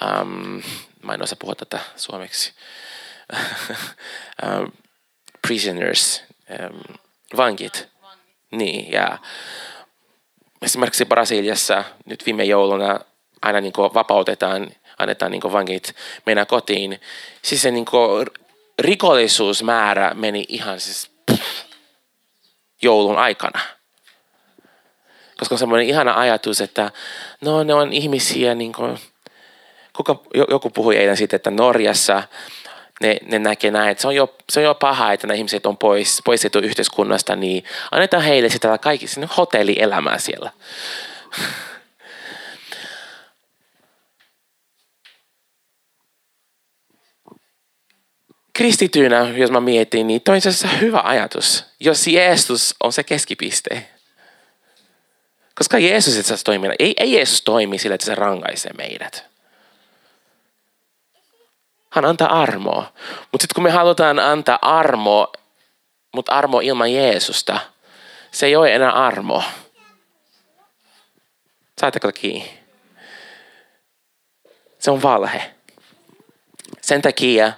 [0.01, 0.63] um,
[1.03, 2.53] mä en osaa puhua tätä suomeksi,
[4.43, 4.71] um,
[5.47, 6.77] prisoners, ähm,
[7.37, 7.87] vankit.
[8.51, 9.17] Niin, ja
[10.61, 12.99] esimerkiksi Brasiliassa nyt viime jouluna
[13.41, 17.01] aina niin vapautetaan, annetaan niin vankit mennä kotiin.
[17.41, 17.85] Siis se niin
[18.79, 21.11] rikollisuusmäärä meni ihan siis
[22.81, 23.59] joulun aikana.
[25.39, 26.91] Koska on semmoinen ihana ajatus, että
[27.41, 28.99] no ne on ihmisiä, niin kuin,
[29.95, 30.15] kuka,
[30.49, 32.23] joku puhui eilen siitä, että Norjassa
[33.01, 35.65] ne, ne näkee näin, että se on, jo, se on jo paha, että nämä ihmiset
[35.65, 40.51] on pois, poistettu yhteiskunnasta, niin annetaan heille sitä kaikki sinne hotellielämää siellä.
[48.57, 53.89] Kristitynä, jos mä mietin, niin toi on hyvä ajatus, jos Jeesus on se keskipiste.
[55.55, 59.25] Koska Jeesus itse asiassa toimii, ei, ei Jeesus toimi sillä, että se rankaisee meidät.
[61.89, 62.93] Hän antaa armoa.
[63.31, 65.31] Mutta sitten kun me halutaan antaa armoa,
[66.15, 67.59] mutta armo ilman Jeesusta,
[68.31, 69.43] se ei ole enää armo.
[71.81, 72.59] Saatteko kiinni?
[74.79, 75.53] Se on valhe.
[76.81, 77.53] Sen takia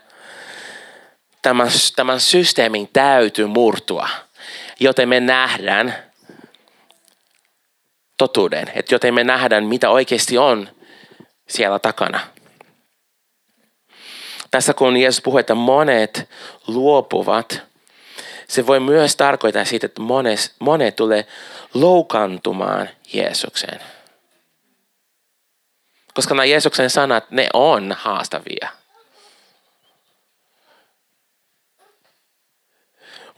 [1.41, 4.09] tämän, tämän systeemin täytyy murtua,
[4.79, 5.95] joten me nähdään
[8.17, 10.69] totuuden, että joten me nähdään, mitä oikeasti on
[11.49, 12.19] siellä takana.
[14.51, 16.29] Tässä kun Jeesus puhuu, että monet
[16.67, 17.61] luopuvat,
[18.47, 21.27] se voi myös tarkoittaa siitä, että monet, monet tulee
[21.73, 23.79] loukantumaan Jeesukseen.
[26.13, 28.78] Koska nämä Jeesuksen sanat, ne on haastavia.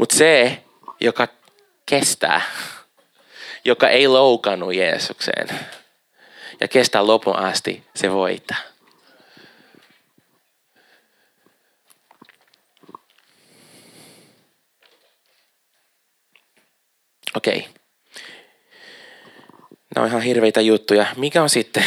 [0.01, 0.63] Mutta se,
[0.99, 1.27] joka
[1.85, 2.41] kestää,
[3.65, 5.59] joka ei loukannut Jeesukseen
[6.59, 8.57] ja kestää lopun asti, se voittaa.
[17.35, 17.57] Okei.
[17.57, 17.71] Okay.
[19.95, 21.05] Nämä on ihan hirveitä juttuja.
[21.17, 21.85] Mikä on sitten?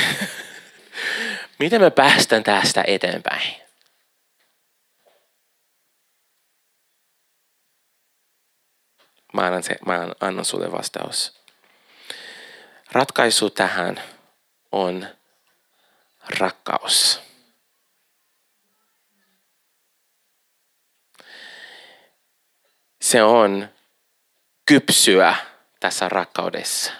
[1.58, 3.63] Miten me päästään tästä eteenpäin?
[9.34, 11.40] Mä annan, se, mä annan sulle vastaus.
[12.92, 14.02] Ratkaisu tähän
[14.72, 15.06] on
[16.38, 17.20] rakkaus.
[23.02, 23.68] Se on
[24.66, 25.34] kypsyä
[25.80, 26.92] tässä rakkaudessa,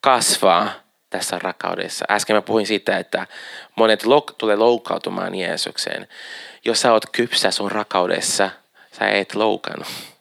[0.00, 0.72] kasvaa
[1.10, 2.04] tässä rakkaudessa.
[2.10, 3.26] Äsken mä puhuin siitä, että
[3.76, 6.08] monet lo- tulee loukautumaan Jeesukseen.
[6.64, 8.50] Jos sä oot kypsä sun rakkaudessa,
[8.98, 10.15] sä et loukannut.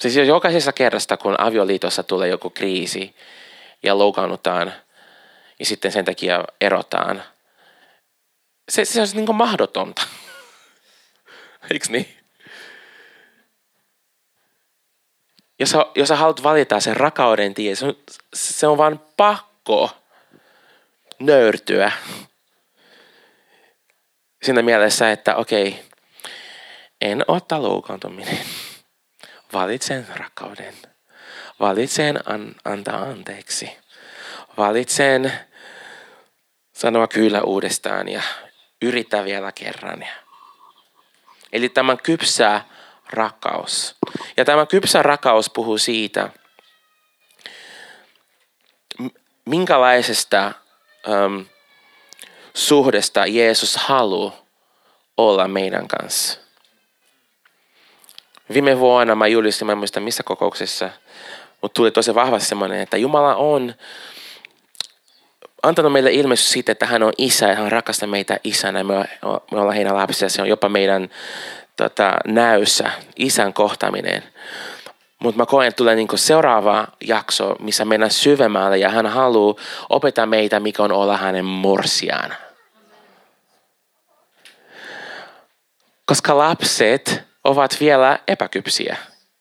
[0.00, 3.16] Siis jos jokaisessa kerrasta, kun avioliitossa tulee joku kriisi
[3.82, 4.72] ja loukannutaan
[5.58, 7.22] ja sitten sen takia erotaan,
[8.68, 10.02] se, se on niin mahdotonta.
[11.72, 12.18] Eikö niin?
[15.58, 17.96] jos jos sä haluat valita sen rakauden tie, se on,
[18.34, 19.90] se on vaan pakko
[21.18, 21.92] nöyrtyä.
[24.42, 25.84] Siinä mielessä, että okei,
[27.00, 28.38] en ota loukaantuminen.
[29.52, 30.74] Valitsen rakkauden.
[31.60, 33.78] Valitsen an, antaa anteeksi.
[34.56, 35.32] Valitsen
[36.72, 38.22] sanoa kyllä uudestaan ja
[38.82, 40.06] yrittää vielä kerran.
[41.52, 42.64] Eli tämän kypsää
[43.10, 43.96] rakkaus.
[44.36, 46.30] Ja tämä kypsä rakkaus puhuu siitä,
[49.44, 50.52] minkälaisesta
[51.08, 51.46] um,
[52.54, 54.36] suhdesta Jeesus haluaa
[55.16, 56.47] olla meidän kanssa.
[58.52, 60.90] Viime vuonna mä julistin, mä en muista missä kokouksessa,
[61.62, 63.74] mutta tuli tosi vahvasti semmoinen, että Jumala on
[65.62, 68.84] antanut meille ilmestys siitä, että hän on isä ja hän rakastaa meitä isänä.
[68.84, 68.94] Me,
[69.50, 70.28] me ollaan heidän lapsia.
[70.28, 71.10] Se on jopa meidän
[71.76, 74.22] tota, näyssä, isän kohtaaminen.
[75.18, 79.54] Mutta mä koen, että tulee niinku seuraava jakso, missä mennään syvemmälle ja hän haluaa
[79.90, 82.34] opettaa meitä, mikä on olla hänen morsiaan.
[86.06, 88.96] Koska lapset ovat vielä epäkypsiä.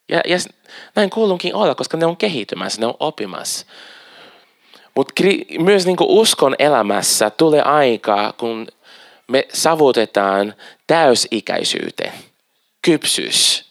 [0.10, 0.38] Ja, ja
[0.96, 3.66] näin kuulunkin olla, koska ne on kehittymässä, ne on oppimassa.
[4.96, 5.24] Mutta
[5.60, 8.68] myös niinku uskon elämässä tulee aikaa, kun
[9.28, 10.54] me savutetaan
[10.88, 12.14] täysikäisyyteen,
[12.82, 13.68] kypsyys.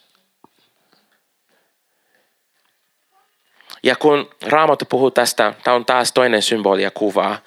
[3.83, 7.39] Ja kun Raamattu puhuu tästä, tämä on taas toinen symboli ja kuva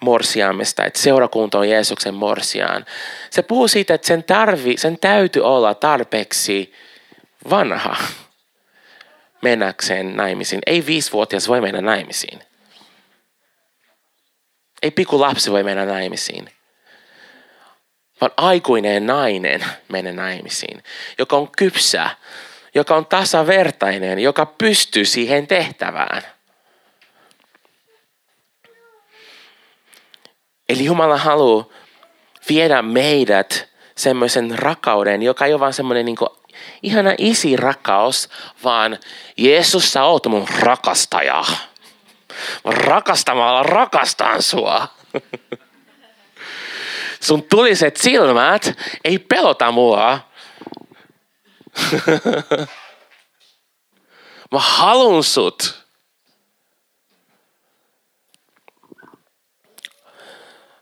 [0.00, 2.86] morsiamesta, että seurakunta on Jeesuksen morsiaan.
[3.30, 6.72] Se puhuu siitä, että sen, tarvi, sen täytyy olla tarpeeksi
[7.50, 7.96] vanha
[9.42, 10.60] mennäkseen naimisiin.
[10.66, 12.40] Ei viisivuotias voi mennä naimisiin.
[14.82, 16.50] Ei pikku lapsi voi mennä naimisiin
[18.20, 20.82] vaan aikuinen nainen menee naimisiin,
[21.18, 22.10] joka on kypsä,
[22.74, 26.22] joka on tasavertainen, joka pystyy siihen tehtävään.
[30.70, 31.64] Eli Jumala haluaa
[32.48, 36.16] viedä meidät semmoisen rakauden, joka ei ole vaan semmoinen niin
[36.82, 38.28] ihana isi rakkaus,
[38.64, 38.98] vaan
[39.36, 41.44] Jeesus, sä oot mun rakastaja.
[42.64, 44.88] Rakastamalla rakastan sua.
[47.20, 50.20] Sun tuliset silmät ei pelota mua.
[54.52, 55.79] Mä halun sut.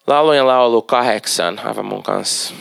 [0.09, 2.54] Laulujen laulu kahdeksan, aivan mun kanssa.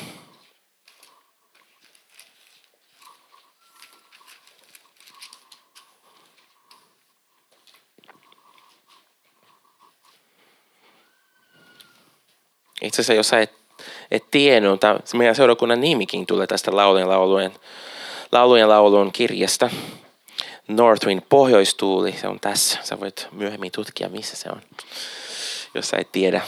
[12.81, 13.53] Itse asiassa jos sä et,
[14.11, 17.53] et tiennyt, tämä meidän seurakunnan nimikin tulee tästä laulujen laulujen,
[18.31, 19.69] laulujen laulun kirjasta.
[20.67, 22.79] Northwind, pohjoistuuli, se on tässä.
[22.83, 24.61] Sä voit myöhemmin tutkia, missä se on,
[25.73, 26.41] jos sä et tiedä.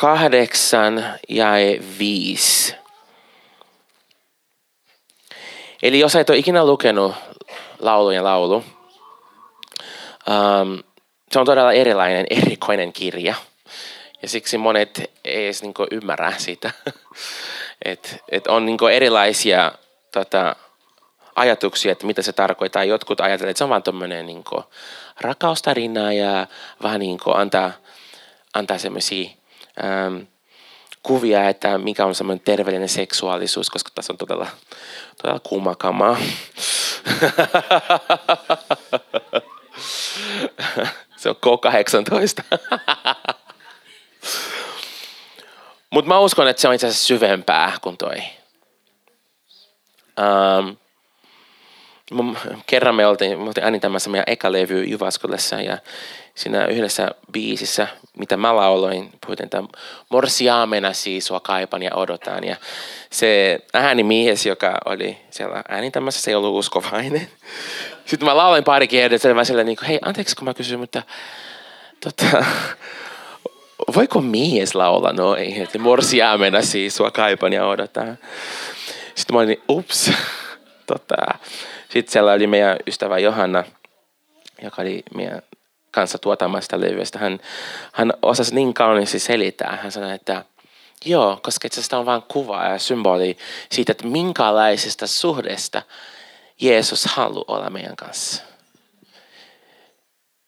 [0.00, 1.50] Kahdeksan ja
[1.98, 2.74] viisi.
[5.82, 7.14] Eli jos et ole ikinä lukenut
[7.80, 8.64] laulujen laulu,
[10.30, 10.82] Um,
[11.32, 13.34] se on todella erilainen, erikoinen kirja.
[14.22, 16.70] Ja siksi monet ei edes niin ymmärrä sitä.
[17.84, 19.72] että et on niin erilaisia
[20.12, 20.56] tota,
[21.36, 22.84] ajatuksia, että mitä se tarkoittaa.
[22.84, 24.44] Jotkut ajattelevat, että se on vain tuommoinen niin
[25.20, 26.46] rakaustarina ja
[26.82, 27.72] vähän niin antaa,
[28.54, 29.30] antaa semmoisia
[30.06, 30.26] um,
[31.02, 34.46] kuvia, että mikä on semmoinen terveellinen seksuaalisuus, koska tässä on todella,
[35.22, 36.16] todella kuuma kamaa.
[41.16, 42.58] Se on K18.
[45.90, 48.16] Mutta mä uskon, että se on itse asiassa syvempää kuin toi.
[50.18, 50.76] Um,
[52.66, 55.78] kerran me oltiin, me oltiin äänitämässä meidän eka levy Jyväskylässä ja
[56.34, 57.88] siinä yhdessä biisissä,
[58.18, 59.62] mitä mä lauloin, puhutin, että
[60.08, 62.44] morsiaamena siis sua kaipan ja odotan.
[62.44, 62.56] Ja
[63.10, 67.28] se äänimies, joka oli siellä äänitämässä, se ei ollut uskovainen.
[68.04, 71.02] Sitten mä lauloin pari kertaa, mä silleen, niin kuin, hei, anteeksi kun mä kysyn, mutta
[72.00, 72.44] tota,
[73.96, 75.62] voiko mies laulaa noin?
[75.62, 78.18] Että morsiaamena siis sua kaipan ja odotan.
[79.14, 80.10] Sitten mä olin, ups.
[80.86, 81.16] Tota,
[81.90, 83.64] sitten siellä oli meidän ystävä Johanna,
[84.62, 85.42] joka oli meidän
[85.90, 87.18] kanssa tuotamasta levystä.
[87.18, 87.40] Hän,
[87.92, 89.78] hän osasi niin kauniisti selittää.
[89.82, 90.44] Hän sanoi, että
[91.04, 93.36] joo, koska itse asiassa on vain kuva ja symboli
[93.72, 95.82] siitä, että minkälaisesta suhdesta
[96.60, 98.42] Jeesus haluaa olla meidän kanssa.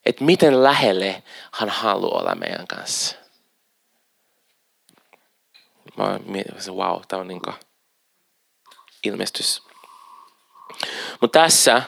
[0.06, 1.22] Että miten lähelle
[1.52, 3.16] hän haluaa olla meidän kanssa.
[5.96, 7.42] Mä mietin, wow, tämä on niin
[9.04, 9.71] ilmestys.
[11.20, 11.82] Mutta tässä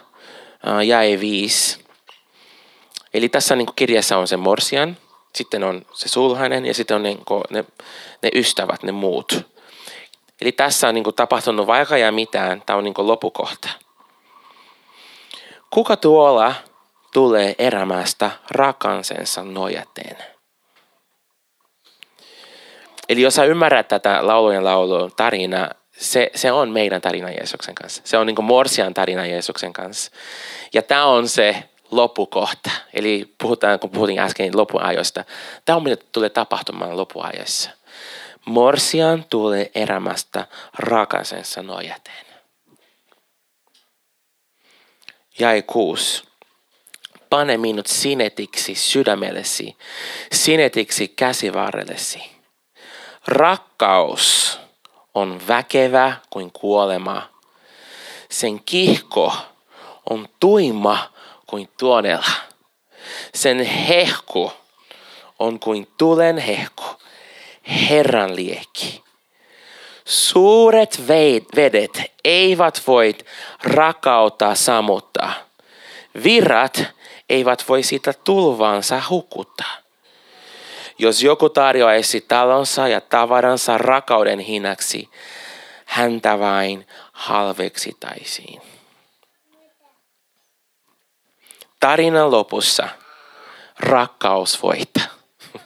[0.86, 1.84] jäi viisi.
[3.14, 4.96] Eli tässä niin kirjassa on se morsian,
[5.34, 7.18] sitten on se sulhanen ja sitten on niin
[7.50, 7.64] ne,
[8.22, 9.46] ne ystävät, ne muut.
[10.40, 13.68] Eli tässä on niin tapahtunut vaikka ja mitään, tämä on niin lopukohta.
[15.70, 16.54] Kuka tuolla
[17.12, 20.16] tulee erämästä rakansensa nojateen?
[23.08, 28.02] Eli jos sä ymmärrät tätä laulujen laulun tarinaa, se, se on meidän tarina Jeesuksen kanssa.
[28.04, 30.12] Se on niin kuin Morsian tarina Jeesuksen kanssa.
[30.74, 32.70] Ja tämä on se loppukohta.
[32.94, 35.24] Eli puhutaan, kun puhuttiin äsken lopuajoista.
[35.64, 37.70] Tämä on mitä tulee tapahtumaan lopuajassa.
[38.44, 40.46] Morsian tulee erämästä
[40.78, 42.24] rakasensa nojaten.
[45.38, 46.22] Jäi kuusi.
[47.30, 49.76] Pane minut sinetiksi sydämellesi,
[50.32, 52.22] sinetiksi käsivarrellesi.
[53.26, 54.60] Rakkaus
[55.14, 57.28] on väkevä kuin kuolema.
[58.30, 59.32] Sen kihko
[60.10, 61.10] on tuima
[61.46, 62.30] kuin tuonella.
[63.34, 64.52] Sen hehku
[65.38, 66.84] on kuin tulen hehku,
[67.90, 69.04] Herran liekki.
[70.04, 71.02] Suuret
[71.56, 73.14] vedet eivät voi
[73.62, 75.32] rakautta samuttaa.
[76.24, 76.82] Virrat
[77.28, 79.83] eivät voi sitä tulvansa hukuttaa.
[80.98, 85.10] Jos joku tarjoaisi talonsa ja tavaransa rakauden hinnaksi,
[85.84, 88.62] häntä vain halveksitaisiin.
[91.80, 92.88] Tarinan lopussa
[93.80, 95.06] rakkaus voittaa.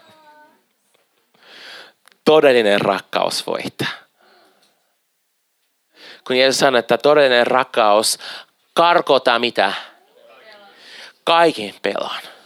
[2.24, 3.88] Todellinen rakkaus voittaa.
[6.26, 8.18] Kun Jeesus sanoi, että todellinen rakkaus
[8.74, 9.72] karkota mitä?
[11.24, 12.37] Kaiken pelon.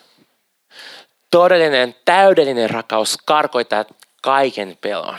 [1.33, 3.85] Todellinen, täydellinen rakkaus karkoittaa
[4.20, 5.18] kaiken pelon.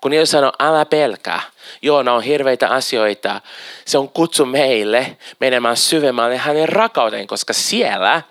[0.00, 1.40] Kun Jeesus sanoo, älä pelkää.
[1.82, 3.40] Joo, nämä on hirveitä asioita.
[3.84, 8.22] Se on kutsu meille menemään syvemmälle hänen rakauteen, koska siellä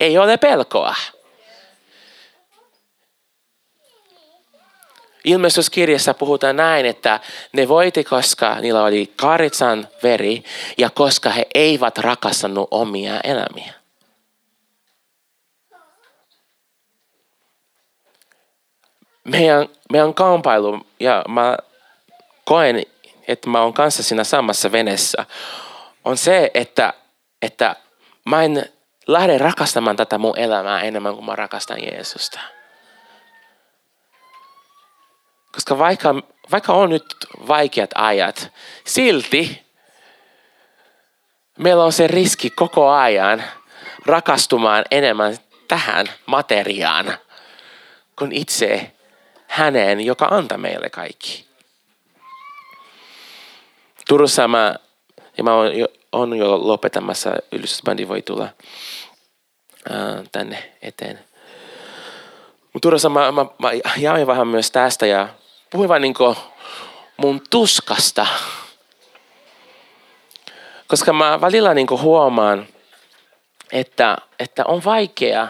[0.00, 0.94] ei ole pelkoa.
[5.24, 7.20] Ilmestyskirjassa puhutaan näin, että
[7.52, 10.44] ne voiti, koska niillä oli karitsan veri
[10.78, 13.83] ja koska he eivät rakastanut omia elämiä.
[19.24, 21.56] Meidän, meidän kampailu, ja mä
[22.44, 22.82] koen,
[23.28, 25.26] että mä oon kanssa siinä samassa venessä,
[26.04, 26.92] on se, että,
[27.42, 27.76] että
[28.24, 28.72] mä en
[29.06, 32.40] lähde rakastamaan tätä mun elämää enemmän kuin mä rakastan Jeesusta.
[35.52, 36.14] Koska vaikka,
[36.50, 37.04] vaikka on nyt
[37.48, 38.52] vaikeat ajat,
[38.84, 39.64] silti
[41.58, 43.44] meillä on se riski koko ajan
[44.06, 45.36] rakastumaan enemmän
[45.68, 47.18] tähän materiaan
[48.18, 48.93] kuin itse
[49.54, 51.46] häneen, joka antaa meille kaikki.
[54.08, 54.74] Turussa mä,
[55.38, 58.48] ja mä oon jo, on jo lopetamassa, ylistysbändi voi tulla
[59.90, 61.18] ää, tänne eteen.
[62.72, 65.28] Mutta Turussa mä, mä, mä jaoin vähän myös tästä ja
[65.70, 66.14] puhuin vain niin
[67.16, 68.26] mun tuskasta.
[70.86, 72.66] Koska mä välillä niin huomaan,
[73.72, 75.48] että, että on vaikea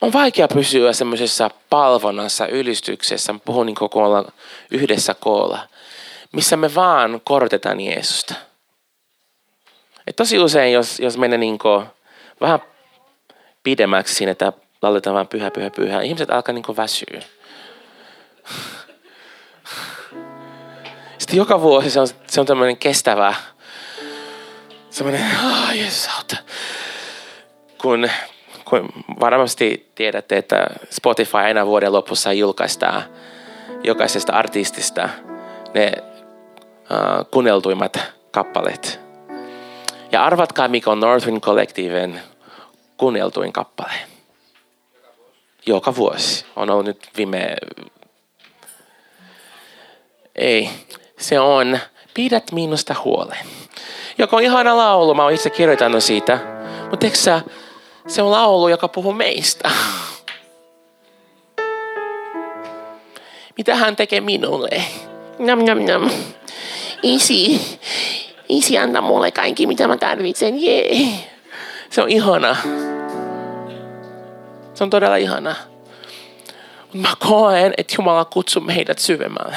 [0.00, 4.32] on vaikea pysyä semmoisessa palvonnassa, ylistyksessä, puhun niin koolla,
[4.70, 5.58] yhdessä koolla,
[6.32, 8.34] missä me vaan korotetaan Jeesusta.
[10.06, 11.58] Et tosi usein, jos, jos menee niin
[12.40, 12.60] vähän
[13.62, 16.02] pidemmäksi siinä, että lauletaan vaan pyhä, pyhä, pyhä.
[16.02, 17.20] Ihmiset alkaa niin väsyä.
[21.18, 23.34] Sitten joka vuosi se on, se on tämmöinen kestävä,
[24.90, 26.36] semmoinen, oh, Jeesus auta.
[27.78, 28.10] Kun
[29.20, 33.02] varmasti tiedätte, että Spotify aina vuoden lopussa julkaistaan
[33.84, 35.08] jokaisesta artistista
[35.74, 37.98] ne uh, kuunneltuimmat
[38.30, 39.00] kappaleet.
[40.12, 42.20] Ja arvatkaa, mikä on Northern Collectiven
[42.96, 43.92] kuunneltuin kappale
[45.66, 46.44] joka vuosi.
[46.56, 47.56] On ollut nyt viime...
[50.36, 50.70] Ei.
[51.18, 51.78] Se on
[52.14, 53.46] Pidät minusta huolen.
[54.18, 56.38] Joka on ihana laulu, mä oon itse kirjoittanut siitä.
[56.90, 57.42] Mutta sä,
[58.10, 59.70] se on laulu, joka puhuu meistä.
[63.56, 64.82] Mitä hän tekee minulle?
[65.38, 66.10] Nam, nam, nam.
[67.02, 67.60] Isi,
[68.48, 70.62] isi antaa mulle kaikki, mitä mä tarvitsen.
[70.62, 71.08] Jee.
[71.90, 72.56] Se on ihana.
[74.74, 75.56] Se on todella ihana.
[76.92, 79.56] Mä koen, että Jumala kutsuu meidät syvemmälle.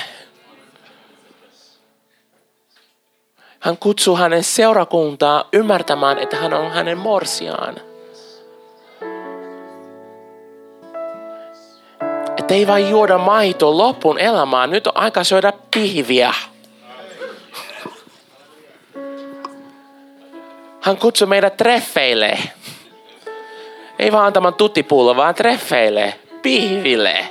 [3.59, 7.92] Hän kutsuu hänen seurakuntaa ymmärtämään, että hän on hänen morsiaan.
[12.53, 14.69] Ei vain juoda maito lopun elämään.
[14.69, 16.33] Nyt on aika syödä pihviä.
[20.81, 22.37] Hän kutsuu meidät treffeille.
[23.99, 27.27] Ei vaan antamaan tuttipullo, vaan treffeille, pihville.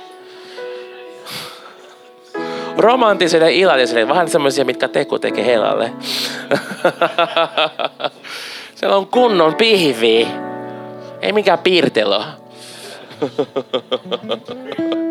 [2.77, 5.93] Romantiselle illalliselle, vähän semmoisia, mitkä teku tekee helalle.
[8.75, 10.27] Siellä on kunnon pihvi.
[11.21, 12.23] Ei mikään piirtelo.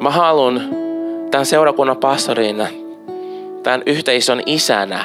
[0.00, 0.68] Mä haluan
[1.30, 2.66] tämän seurakunnan pastorina
[3.62, 5.04] tämän yhteisön isänä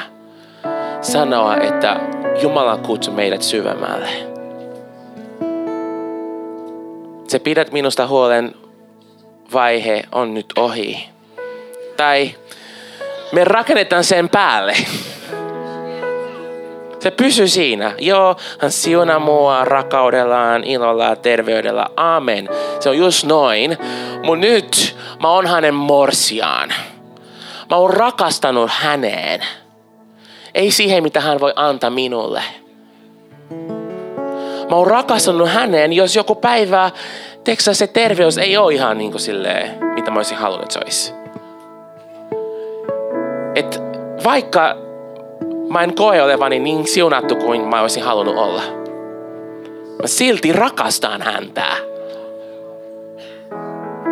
[1.00, 2.00] sanoa, että
[2.42, 4.08] Jumala kutsuu meidät syvemmälle.
[7.28, 8.54] Se pidät minusta huolen
[9.52, 11.08] vaihe on nyt ohi.
[11.96, 12.30] Tai
[13.32, 14.76] me rakennetaan sen päälle.
[17.04, 17.94] Se pysyy siinä.
[17.98, 21.86] Joo, hän siunaa mua rakaudellaan, ilolla, terveydellä.
[21.96, 22.48] Amen.
[22.80, 23.78] Se on just noin.
[24.22, 26.74] Mutta nyt mä oon hänen morsiaan.
[27.70, 29.40] Mä oon rakastanut häneen.
[30.54, 32.42] Ei siihen, mitä hän voi antaa minulle.
[34.70, 36.90] Mä oon rakastanut häneen, jos joku päivä,
[37.44, 40.80] teksä se terveys ei ole ihan niin kuin silleen, mitä mä olisin halunnut, että se
[40.84, 41.12] olisi.
[43.54, 43.80] Et
[44.24, 44.93] vaikka
[45.68, 48.62] mä en koe olevani niin siunattu kuin mä olisin halunnut olla.
[50.02, 51.64] Mä silti rakastan häntä.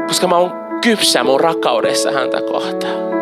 [0.07, 0.53] Koska mä oon
[0.85, 3.13] kypsä mun rakkaudessa häntä kohtaan.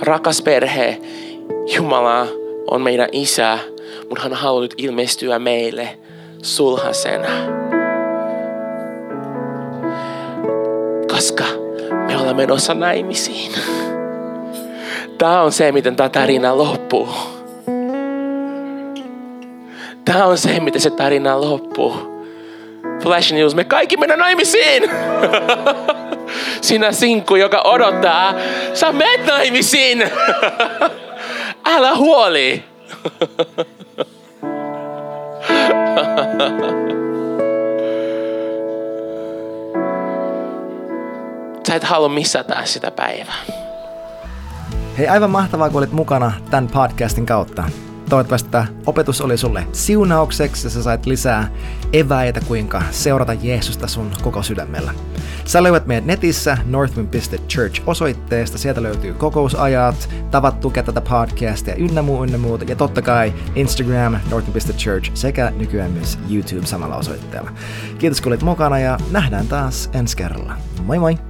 [0.00, 1.00] rakas perhe,
[1.74, 2.26] Jumala
[2.70, 3.58] on meidän isä,
[4.08, 5.98] mutta hän haluaa nyt ilmestyä meille
[6.42, 7.58] sulhasena.
[11.18, 11.44] koska
[12.08, 13.52] me ollaan menossa naimisiin.
[15.18, 17.08] Tämä on se, miten tämä tarina loppuu.
[20.04, 22.18] Tämä on se, miten se tarina loppuu.
[23.02, 24.90] Flash News, me kaikki mennään naimisiin.
[26.60, 28.34] Sinä sinkku, joka odottaa,
[28.74, 30.10] sä menet naimisiin.
[31.74, 32.64] Älä huoli.
[41.68, 43.34] Sä et halua missata sitä päivää.
[44.98, 47.64] Hei, aivan mahtavaa, kun olit mukana tämän podcastin kautta.
[48.08, 51.50] Toivottavasti tämä opetus oli sulle siunaukseksi ja sä sait lisää
[51.92, 54.94] eväitä, kuinka seurata Jeesusta sun koko sydämellä.
[55.44, 58.58] Sä löydät meidät netissä northwind.church osoitteesta.
[58.58, 62.64] Sieltä löytyy kokousajat, tavat tukea tätä podcastia ynnä muu, ynnä muuta.
[62.64, 67.50] Ja totta kai Instagram, northwind.church sekä nykyään myös YouTube samalla osoitteella.
[67.98, 70.56] Kiitos kun olit mukana ja nähdään taas ensi kerralla.
[70.84, 71.27] Moi moi!